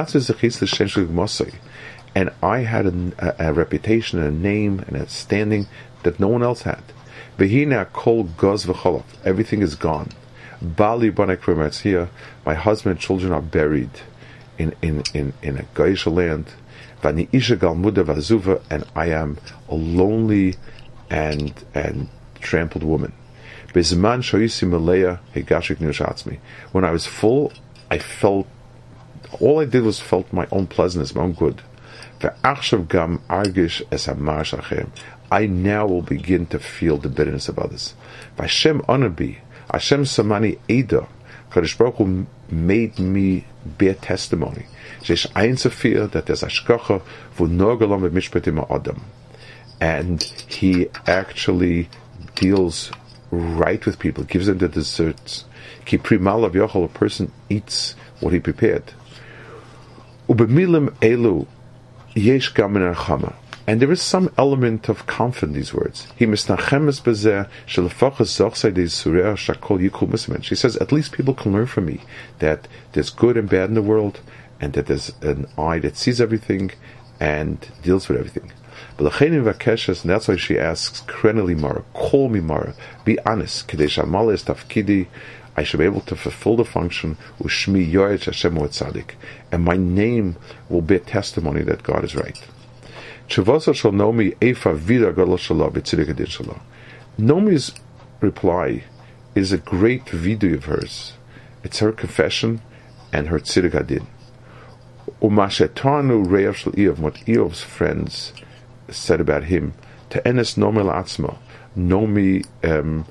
and 2.16 2.30
I 2.42 2.60
had 2.60 2.86
a, 2.86 3.36
a, 3.48 3.54
reputation 3.54 4.20
and 4.20 4.28
a 4.28 4.32
name 4.32 4.84
and 4.88 4.96
a 4.98 5.10
standing 5.10 5.68
that 6.04 6.20
no 6.20 6.28
one 6.28 6.44
else 6.44 6.62
had. 6.62 6.84
Everything 9.26 9.62
is 9.62 9.76
gone. 9.76 10.10
Bali 10.62 11.10
here. 11.82 12.10
My 12.46 12.54
husband 12.54 12.92
and 12.92 13.00
children 13.00 13.34
are 13.34 13.42
buried 13.42 13.90
in 14.58 14.76
in 14.82 15.04
in 15.14 15.34
in 15.42 15.58
a 15.58 15.64
Gaisha 15.76 16.14
land. 16.14 16.46
Vani 17.02 17.28
isha 17.34 17.58
galmuda 17.58 18.06
vazuva, 18.06 18.62
and 18.70 18.86
I 18.96 19.08
am 19.08 19.38
a 19.68 19.76
lonely 19.76 20.56
and 21.10 21.54
and 21.74 22.10
trampled 22.44 22.84
woman. 22.84 23.14
When 23.74 23.84
I 26.86 26.92
was 26.92 27.06
full, 27.08 27.54
I 27.90 27.98
felt 27.98 28.48
all 29.40 29.60
I 29.60 29.66
did 29.66 29.84
was 29.84 30.00
felt 30.00 30.32
my 30.32 30.48
own 30.52 30.68
pleasantness, 30.68 31.16
my 31.16 31.24
own 31.24 31.34
good. 31.34 31.62
I 35.32 35.46
now 35.48 35.88
will 35.88 36.02
begin 36.04 36.46
to 36.48 36.60
feel 36.60 36.98
the 36.98 37.10
bitterness 37.10 37.50
of 37.50 37.58
others. 37.58 37.96
Vashem 38.38 38.82
Anabi, 38.86 39.38
Hashem 39.72 40.04
Samani 40.04 40.60
Eda, 40.68 41.08
Kadosh 41.50 41.78
Baruch 41.78 41.96
Hu 41.96 42.28
made 42.50 43.00
me 43.00 43.46
bear 43.66 43.96
testimony. 43.96 44.68
That 45.02 46.24
there's 46.26 46.44
Ashkacha 46.44 47.02
vu 47.34 47.48
Norgalom 47.48 48.10
Mishpatim 48.10 48.72
Adam. 48.72 49.04
And 49.82 50.24
he 50.24 50.88
actually 51.08 51.90
deals 52.36 52.92
right 53.32 53.86
with 53.86 54.00
people, 54.00 54.24
gives 54.24 54.48
them 54.48 54.60
the 54.60 54.68
desserts. 54.68 55.46
Ki 55.86 55.98
primal 55.98 56.46
of 56.46 56.54
Yochel, 56.54 56.86
a 56.86 56.88
person 56.88 57.32
eats 57.50 57.96
what 58.20 58.34
he 58.34 58.40
prepared. 58.40 58.84
Ubemilim 60.30 60.90
elu 61.00 61.48
yesh 62.16 62.54
gamin 62.54 62.94
archama. 62.94 63.34
And 63.66 63.82
there 63.82 63.92
is 63.92 64.02
some 64.02 64.30
element 64.38 64.90
of 64.90 65.08
comfort 65.08 65.48
in 65.48 65.54
these 65.54 65.74
words. 65.74 66.08
He 66.18 66.26
She 66.36 66.36
says, 70.56 70.76
at 70.76 70.92
least 70.92 71.12
people 71.14 71.34
can 71.34 71.54
learn 71.54 71.68
from 71.68 71.86
me 71.86 72.02
that 72.40 72.68
there's 72.92 73.10
good 73.10 73.38
and 73.38 73.50
bad 73.50 73.70
in 73.70 73.76
the 73.76 73.82
world, 73.82 74.20
and 74.60 74.74
that 74.74 74.88
there's 74.88 75.14
an 75.22 75.48
eye 75.58 75.80
that 75.80 75.96
sees 75.96 76.20
everything 76.20 76.72
and 77.22 77.66
deals 77.82 78.10
with 78.10 78.18
everything. 78.18 78.52
And 78.98 79.08
that's 79.08 80.28
why 80.28 80.36
she 80.36 80.60
asks, 80.60 81.02
Kreneli 81.02 81.60
Mara, 81.60 81.84
call 81.94 82.30
me 82.30 82.40
Mara, 82.40 82.74
be 83.06 83.20
honest, 83.26 83.68
tafkidi, 83.68 85.08
I 85.56 85.64
should 85.64 85.80
be 85.80 85.86
able 85.86 86.02
to 86.02 86.16
fulfill 86.16 86.56
the 86.56 86.66
function, 86.66 87.18
Ushmi 87.40 87.92
Hashem 88.24 89.28
and 89.52 89.64
my 89.64 89.78
name 89.78 90.36
will 90.70 90.82
be 90.82 90.96
a 90.96 91.00
testimony 91.00 91.62
that 91.64 91.84
God 91.84 92.04
is 92.04 92.16
right. 92.16 92.44
Chavosa 93.30 93.74
shall 93.76 93.92
know 93.92 94.12
me. 94.12 94.32
Efa 94.42 94.76
vida 94.76 95.14
gadol 95.14 95.38
shalom 95.38 95.72
Nomi's 97.18 97.74
reply 98.20 98.84
is 99.36 99.52
a 99.52 99.58
great 99.58 100.06
vidui 100.06 100.56
of 100.56 100.66
hers. 100.66 101.14
It's 101.64 101.80
her 101.80 101.92
confession 101.92 102.62
and 103.12 103.28
her 103.28 103.40
tziduk 103.40 103.72
hadin. 103.72 104.08
Umashetanu 105.22 106.26
reyav 106.26 106.56
shel 106.56 106.74
Eov, 106.74 107.00
what 107.00 107.56
friends 107.56 108.34
said 108.94 109.20
about 109.22 109.44
him, 109.46 109.74
to 110.10 110.22
enes 110.22 110.58
nomi 110.58 110.84
la'atzma. 110.84 111.38
Nomi 111.78 112.46
um, 112.64 113.06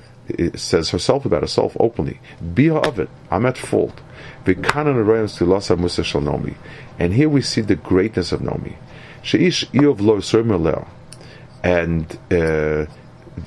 says 0.55 0.89
herself 0.89 1.25
about 1.25 1.41
herself 1.41 1.75
openly. 1.79 2.19
Be 2.53 2.69
of 2.69 2.99
it. 2.99 3.09
I'm 3.29 3.45
at 3.45 3.57
fault. 3.57 4.01
And 4.45 4.65
here 7.13 7.29
we 7.29 7.41
see 7.41 7.61
the 7.61 7.75
greatness 7.75 8.31
of 8.31 8.41
Nomi. 8.41 8.75
Sheish 9.21 9.65
Eov 9.71 10.01
lo 10.01 10.87
and 11.63 12.11
uh, 12.31 12.85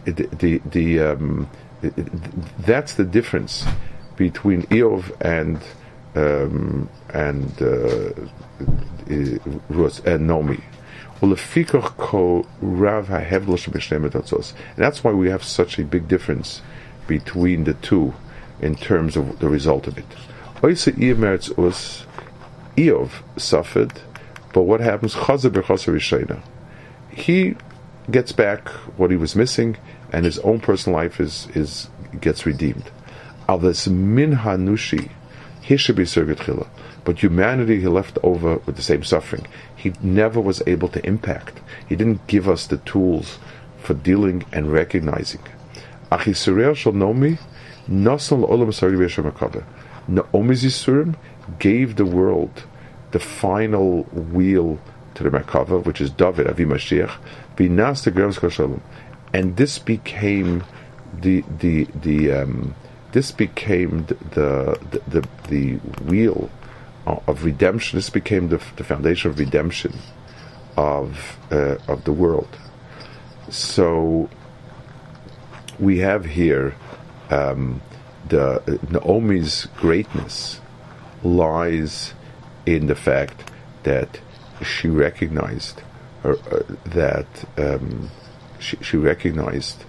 the 0.04 0.28
the, 0.32 0.60
the 0.64 1.00
um, 1.00 1.48
that's 2.58 2.94
the 2.94 3.04
difference 3.04 3.66
between 4.16 4.62
Eov 4.64 5.12
and 5.20 5.62
um, 6.14 6.88
and 7.12 7.50
uh, 7.60 8.12
and 9.06 10.28
Nomi. 10.30 10.62
And 11.22 11.36
that's 14.76 15.04
why 15.04 15.12
we 15.12 15.30
have 15.30 15.44
such 15.44 15.78
a 15.78 15.84
big 15.84 16.08
difference 16.08 16.62
between 17.06 17.64
the 17.64 17.74
two 17.74 18.14
in 18.60 18.74
terms 18.74 19.16
of 19.16 19.38
the 19.38 19.48
result 19.48 19.86
of 19.86 19.98
it. 19.98 20.06
Eov 22.76 23.10
suffered 23.38 23.92
but 24.56 24.62
what 24.62 24.80
happens? 24.80 25.14
He 27.10 27.56
gets 28.10 28.32
back 28.32 28.68
what 28.96 29.10
he 29.10 29.16
was 29.18 29.36
missing, 29.36 29.76
and 30.10 30.24
his 30.24 30.38
own 30.38 30.60
personal 30.60 30.98
life 30.98 31.20
is, 31.20 31.46
is 31.54 31.90
gets 32.22 32.46
redeemed. 32.46 32.90
Avas 33.50 33.86
min 33.86 34.32
hanushi, 34.32 35.10
he 35.66 35.76
should 35.76 35.96
be 35.96 36.06
But 37.04 37.22
humanity 37.24 37.80
he 37.80 37.88
left 37.88 38.18
over 38.22 38.58
with 38.58 38.76
the 38.76 38.82
same 38.82 39.02
suffering. 39.02 39.48
He 39.74 39.92
never 40.00 40.40
was 40.40 40.62
able 40.64 40.86
to 40.90 41.04
impact. 41.04 41.60
He 41.88 41.96
didn't 41.96 42.24
give 42.28 42.48
us 42.48 42.68
the 42.68 42.76
tools 42.76 43.40
for 43.82 43.94
dealing 43.94 44.44
and 44.52 44.72
recognizing. 44.72 45.40
Naomi's 50.08 50.62
Yisurim 50.62 51.16
gave 51.58 51.96
the 51.96 52.06
world 52.06 52.62
the 53.10 53.18
final 53.18 54.04
wheel 54.04 54.78
to 55.16 55.24
the 55.24 55.30
Merkava, 55.30 55.84
which 55.84 56.00
is 56.00 56.10
David 56.10 56.46
Avi 56.46 56.64
Mashiach, 56.64 57.16
Binas 57.56 58.04
the 58.04 58.80
and 59.32 59.56
this 59.56 59.80
became 59.80 60.62
the 61.20 61.42
the 61.58 61.88
the 62.02 62.30
um, 62.30 62.76
this 63.16 63.32
became 63.32 64.04
the 64.04 64.78
the 64.92 65.00
the, 65.14 65.22
the 65.48 65.64
wheel 66.04 66.50
of 67.06 67.44
redemption. 67.44 67.96
This 67.96 68.10
became 68.10 68.48
the, 68.48 68.60
the 68.76 68.84
foundation 68.84 69.30
of 69.30 69.38
redemption 69.38 69.94
of 70.76 71.38
uh, 71.50 71.78
of 71.88 72.04
the 72.04 72.12
world. 72.12 72.52
So 73.48 74.28
we 75.78 76.00
have 76.00 76.26
here 76.26 76.76
um, 77.30 77.80
the 78.28 78.46
Naomi's 78.90 79.66
greatness 79.78 80.60
lies 81.22 82.12
in 82.66 82.86
the 82.86 82.98
fact 83.08 83.50
that 83.84 84.20
she 84.62 84.88
recognized 84.88 85.80
her, 86.22 86.36
uh, 86.52 86.62
that 86.84 87.30
um, 87.56 88.10
she, 88.58 88.76
she, 88.82 88.96
recognized 88.98 89.84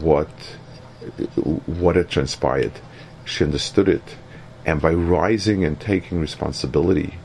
what 0.00 0.32
what 1.66 1.96
had 1.96 2.08
transpired. 2.08 2.72
She 3.24 3.44
understood 3.44 3.88
it, 3.88 4.16
and 4.64 4.80
by 4.80 4.92
rising 4.92 5.64
and 5.64 5.78
taking 5.78 6.20
responsibility 6.20 7.18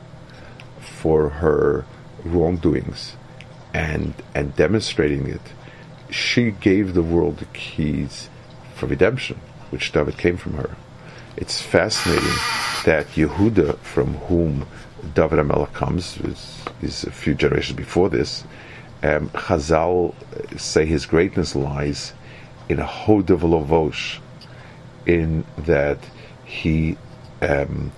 for 0.80 1.30
her 1.30 1.84
wrongdoings 2.24 3.16
and 3.72 4.14
and 4.34 4.54
demonstrating 4.56 5.26
it, 5.28 5.40
she 6.10 6.50
gave 6.50 6.94
the 6.94 7.02
world 7.02 7.38
the 7.38 7.44
keys 7.46 8.28
for 8.74 8.86
redemption, 8.86 9.40
which 9.70 9.92
David 9.92 10.18
came 10.18 10.36
from 10.36 10.54
her. 10.54 10.76
It's 11.36 11.60
fascinating 11.60 12.38
that 12.84 13.06
Yehuda, 13.16 13.78
from 13.78 14.14
whom 14.28 14.66
David 15.14 15.38
HaMelech 15.40 15.72
comes, 15.72 16.16
is, 16.18 16.62
is, 16.80 17.04
a 17.04 17.10
few 17.10 17.34
generations 17.34 17.76
before 17.76 18.08
this, 18.08 18.44
um, 19.02 19.28
Chazal 19.30 20.14
say 20.58 20.86
his 20.86 21.06
greatness 21.06 21.56
lies 21.56 22.12
in 22.68 22.78
a 22.78 22.86
hodavolovosh, 22.86 24.18
in 25.06 25.44
that 25.58 25.98
he 26.44 26.96
um, 27.42 27.92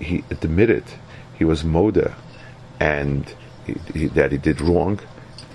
he 0.00 0.24
admitted 0.30 0.84
he 1.36 1.44
was 1.44 1.62
moda 1.62 2.14
and 2.78 3.34
he, 3.66 3.74
he, 3.92 4.06
that 4.06 4.32
he 4.32 4.38
did 4.38 4.60
wrong 4.60 5.00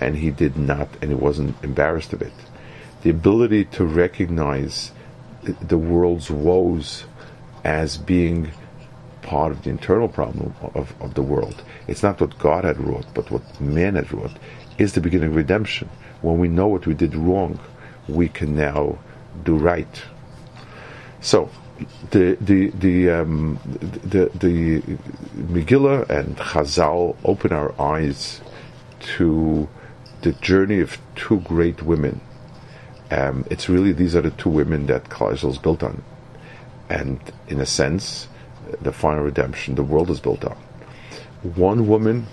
and 0.00 0.16
he 0.16 0.30
did 0.30 0.56
not 0.56 0.88
and 1.00 1.10
he 1.10 1.14
wasn't 1.14 1.54
embarrassed 1.62 2.12
of 2.12 2.22
it. 2.22 2.32
The 3.02 3.10
ability 3.10 3.64
to 3.66 3.84
recognize 3.84 4.92
the 5.42 5.78
world's 5.78 6.30
woes 6.30 7.04
as 7.64 7.96
being 7.96 8.50
part 9.22 9.52
of 9.52 9.62
the 9.62 9.70
internal 9.70 10.08
problem 10.08 10.54
of, 10.74 10.94
of 11.00 11.14
the 11.14 11.22
world. 11.22 11.62
It's 11.86 12.02
not 12.02 12.20
what 12.20 12.38
God 12.38 12.64
had 12.64 12.80
wrought, 12.80 13.06
but 13.14 13.30
what 13.30 13.60
man 13.60 13.94
had 13.94 14.12
wrought, 14.12 14.36
is 14.78 14.92
the 14.92 15.00
beginning 15.00 15.30
of 15.30 15.36
redemption. 15.36 15.88
When 16.22 16.38
we 16.38 16.48
know 16.48 16.68
what 16.68 16.86
we 16.86 16.94
did 16.94 17.14
wrong, 17.14 17.58
we 18.10 18.28
can 18.28 18.56
now 18.56 18.98
do 19.44 19.56
right. 19.56 20.02
So, 21.20 21.50
the 22.10 22.36
the 22.40 22.70
the 22.70 23.10
um, 23.10 23.58
the, 24.02 24.30
the 24.34 24.80
Megillah 25.36 26.08
and 26.10 26.36
Chazal 26.36 27.16
open 27.24 27.52
our 27.52 27.78
eyes 27.80 28.40
to 29.16 29.68
the 30.22 30.32
journey 30.32 30.80
of 30.80 30.98
two 31.14 31.40
great 31.40 31.82
women. 31.82 32.20
Um, 33.10 33.44
it's 33.50 33.68
really 33.68 33.92
these 33.92 34.14
are 34.14 34.20
the 34.20 34.30
two 34.30 34.50
women 34.50 34.86
that 34.86 35.04
Klal 35.04 35.32
is 35.32 35.58
built 35.58 35.82
on, 35.82 36.02
and 36.88 37.20
in 37.48 37.60
a 37.60 37.66
sense, 37.66 38.28
the 38.80 38.92
final 38.92 39.24
redemption 39.24 39.74
the 39.74 39.82
world 39.82 40.10
is 40.10 40.20
built 40.20 40.44
on. 40.44 40.56
One 41.42 41.88
woman 41.88 42.26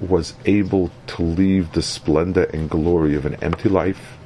was 0.00 0.34
able 0.44 0.90
to 1.06 1.22
leave 1.22 1.72
the 1.72 1.82
splendor 1.82 2.44
and 2.44 2.68
glory 2.70 3.14
of 3.14 3.26
an 3.26 3.34
empty 3.42 3.68
life 3.68 4.18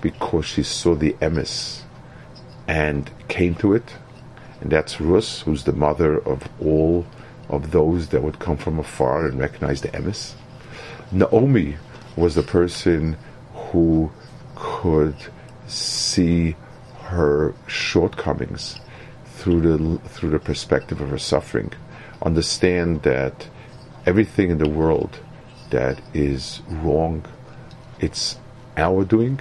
because 0.00 0.44
she 0.44 0.62
saw 0.62 0.94
the 0.94 1.12
emes 1.14 1.82
and 2.66 3.10
came 3.28 3.54
to 3.56 3.74
it. 3.74 3.94
And 4.60 4.70
that's 4.70 5.00
Rus, 5.00 5.42
who's 5.42 5.64
the 5.64 5.72
mother 5.72 6.18
of 6.18 6.48
all 6.60 7.06
of 7.48 7.70
those 7.70 8.08
that 8.08 8.22
would 8.22 8.38
come 8.38 8.56
from 8.56 8.78
afar 8.78 9.26
and 9.26 9.38
recognize 9.38 9.80
the 9.80 9.88
emes. 9.88 10.34
Naomi 11.10 11.76
was 12.16 12.34
the 12.34 12.42
person 12.42 13.16
who 13.54 14.10
could 14.54 15.16
see 15.66 16.56
her 17.04 17.54
shortcomings 17.66 18.80
through 19.24 19.60
the 19.60 20.08
through 20.08 20.30
the 20.30 20.38
perspective 20.38 21.00
of 21.00 21.08
her 21.10 21.18
suffering, 21.18 21.72
understand 22.22 23.02
that 23.02 23.48
everything 24.04 24.50
in 24.50 24.58
the 24.58 24.68
world 24.68 25.20
that 25.70 26.00
is 26.12 26.60
wrong, 26.68 27.24
it's 28.00 28.36
our 28.76 29.04
doing, 29.04 29.40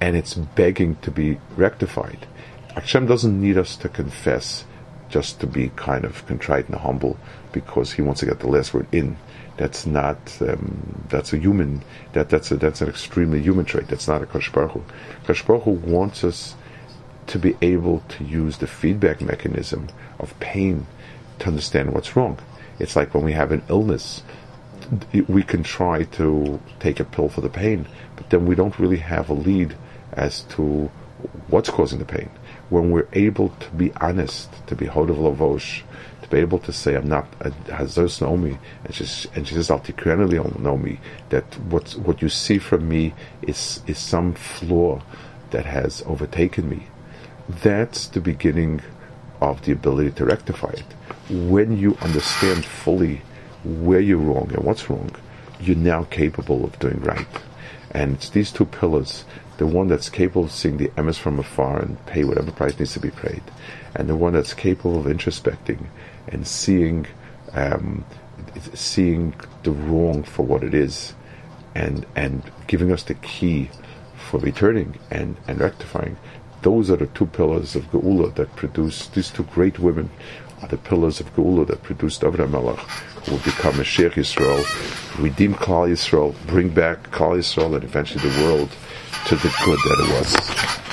and 0.00 0.16
it's 0.16 0.34
begging 0.34 0.96
to 0.96 1.10
be 1.10 1.38
rectified. 1.56 2.26
Hashem 2.74 3.06
doesn't 3.06 3.40
need 3.40 3.56
us 3.56 3.76
to 3.76 3.88
confess 3.88 4.64
just 5.08 5.40
to 5.40 5.46
be 5.46 5.70
kind 5.76 6.04
of 6.04 6.26
contrite 6.26 6.66
and 6.66 6.76
humble 6.76 7.16
because 7.52 7.92
he 7.92 8.02
wants 8.02 8.20
to 8.20 8.26
get 8.26 8.40
the 8.40 8.48
last 8.48 8.74
word 8.74 8.86
in. 8.92 9.16
That's 9.56 9.86
not 9.86 10.18
um, 10.42 11.06
that's 11.08 11.32
a 11.32 11.38
human 11.38 11.82
that 12.12 12.28
that's 12.28 12.50
a 12.50 12.56
that's 12.56 12.82
an 12.82 12.88
extremely 12.88 13.40
human 13.40 13.64
trait. 13.64 13.88
That's 13.88 14.08
not 14.08 14.22
a 14.22 14.26
Kosh 14.26 14.52
Baruch 14.52 14.72
Hu. 14.72 14.84
Kosh 15.26 15.42
Baruch 15.42 15.62
Hu 15.62 15.70
wants 15.70 16.24
us 16.24 16.54
to 17.28 17.38
be 17.38 17.56
able 17.62 18.00
to 18.08 18.24
use 18.24 18.58
the 18.58 18.66
feedback 18.66 19.22
mechanism 19.22 19.88
of 20.18 20.38
pain 20.40 20.86
to 21.38 21.46
understand 21.46 21.92
what's 21.92 22.16
wrong. 22.16 22.38
It's 22.78 22.96
like 22.96 23.14
when 23.14 23.24
we 23.24 23.32
have 23.32 23.52
an 23.52 23.62
illness, 23.68 24.22
we 25.28 25.42
can 25.42 25.62
try 25.62 26.04
to 26.04 26.60
take 26.80 27.00
a 27.00 27.04
pill 27.04 27.28
for 27.28 27.40
the 27.40 27.48
pain, 27.48 27.86
but 28.16 28.30
then 28.30 28.46
we 28.46 28.54
don't 28.54 28.78
really 28.78 28.98
have 28.98 29.28
a 29.28 29.34
lead 29.34 29.76
as 30.12 30.42
to 30.42 30.90
what's 31.48 31.70
causing 31.70 31.98
the 31.98 32.04
pain. 32.04 32.30
When 32.68 32.90
we're 32.90 33.08
able 33.12 33.50
to 33.50 33.70
be 33.70 33.92
honest, 34.00 34.50
to 34.66 34.74
be 34.74 34.86
hodav 34.86 35.16
lavosh, 35.16 35.82
to 36.22 36.28
be 36.28 36.38
able 36.38 36.58
to 36.60 36.72
say, 36.72 36.96
I'm 36.96 37.08
not 37.08 37.30
Hazos 37.38 38.20
Naomi, 38.20 38.58
and 38.84 38.94
she, 38.94 39.28
and 39.34 39.46
she 39.46 39.54
says, 39.54 39.70
Al 39.70 39.82
Naomi, 40.58 40.98
that 41.28 41.44
what, 41.70 41.92
what 41.92 42.22
you 42.22 42.28
see 42.28 42.58
from 42.58 42.88
me 42.88 43.14
is, 43.42 43.80
is 43.86 43.98
some 43.98 44.34
flaw 44.34 45.00
that 45.50 45.64
has 45.66 46.02
overtaken 46.06 46.68
me. 46.68 46.88
That's 47.48 48.08
the 48.08 48.20
beginning 48.20 48.82
of 49.40 49.64
the 49.64 49.72
ability 49.72 50.10
to 50.12 50.24
rectify 50.24 50.70
it. 50.70 50.84
When 51.30 51.76
you 51.78 51.96
understand 52.00 52.64
fully 52.64 53.22
where 53.66 54.00
you're 54.00 54.18
wrong 54.18 54.50
and 54.54 54.64
what's 54.64 54.88
wrong, 54.88 55.10
you're 55.60 55.76
now 55.76 56.04
capable 56.04 56.64
of 56.64 56.78
doing 56.78 57.00
right. 57.00 57.26
And 57.90 58.14
it's 58.14 58.30
these 58.30 58.52
two 58.52 58.66
pillars 58.66 59.24
the 59.58 59.66
one 59.66 59.88
that's 59.88 60.10
capable 60.10 60.44
of 60.44 60.52
seeing 60.52 60.76
the 60.76 60.88
emes 60.88 61.16
from 61.16 61.38
afar 61.38 61.80
and 61.80 62.04
pay 62.06 62.24
whatever 62.24 62.50
price 62.50 62.78
needs 62.78 62.92
to 62.92 63.00
be 63.00 63.10
paid, 63.10 63.42
and 63.94 64.08
the 64.08 64.16
one 64.16 64.34
that's 64.34 64.52
capable 64.52 64.98
of 64.98 65.06
introspecting 65.06 65.86
and 66.28 66.46
seeing 66.46 67.06
um, 67.52 68.04
seeing 68.74 69.34
the 69.62 69.70
wrong 69.70 70.22
for 70.22 70.44
what 70.44 70.62
it 70.62 70.74
is, 70.74 71.14
and 71.74 72.04
and 72.14 72.42
giving 72.66 72.92
us 72.92 73.02
the 73.04 73.14
key 73.14 73.70
for 74.16 74.38
returning 74.40 74.98
and, 75.10 75.36
and 75.48 75.60
rectifying. 75.60 76.16
Those 76.62 76.90
are 76.90 76.96
the 76.96 77.06
two 77.06 77.26
pillars 77.26 77.76
of 77.76 77.90
Geula 77.92 78.34
that 78.34 78.56
produce 78.56 79.06
these 79.08 79.30
two 79.30 79.44
great 79.44 79.78
women 79.78 80.10
are 80.62 80.68
the 80.68 80.78
pillars 80.78 81.20
of 81.20 81.34
Geula 81.34 81.66
that 81.68 81.82
produced 81.82 82.22
David 82.22 82.50
Melech, 82.50 82.78
will 83.28 83.38
become 83.38 83.74
Mashiach 83.74 84.12
Yisrael, 84.12 85.22
redeem 85.22 85.54
Klal 85.54 85.90
Yisrael, 85.90 86.34
bring 86.46 86.68
back 86.68 87.10
Klal 87.10 87.38
Yisrael, 87.38 87.74
and 87.74 87.84
eventually 87.84 88.28
the 88.28 88.42
world 88.42 88.70
to 89.26 89.36
the 89.36 89.52
good 89.64 89.78
that 89.78 89.96
it 89.98 90.12
was. 90.18 90.85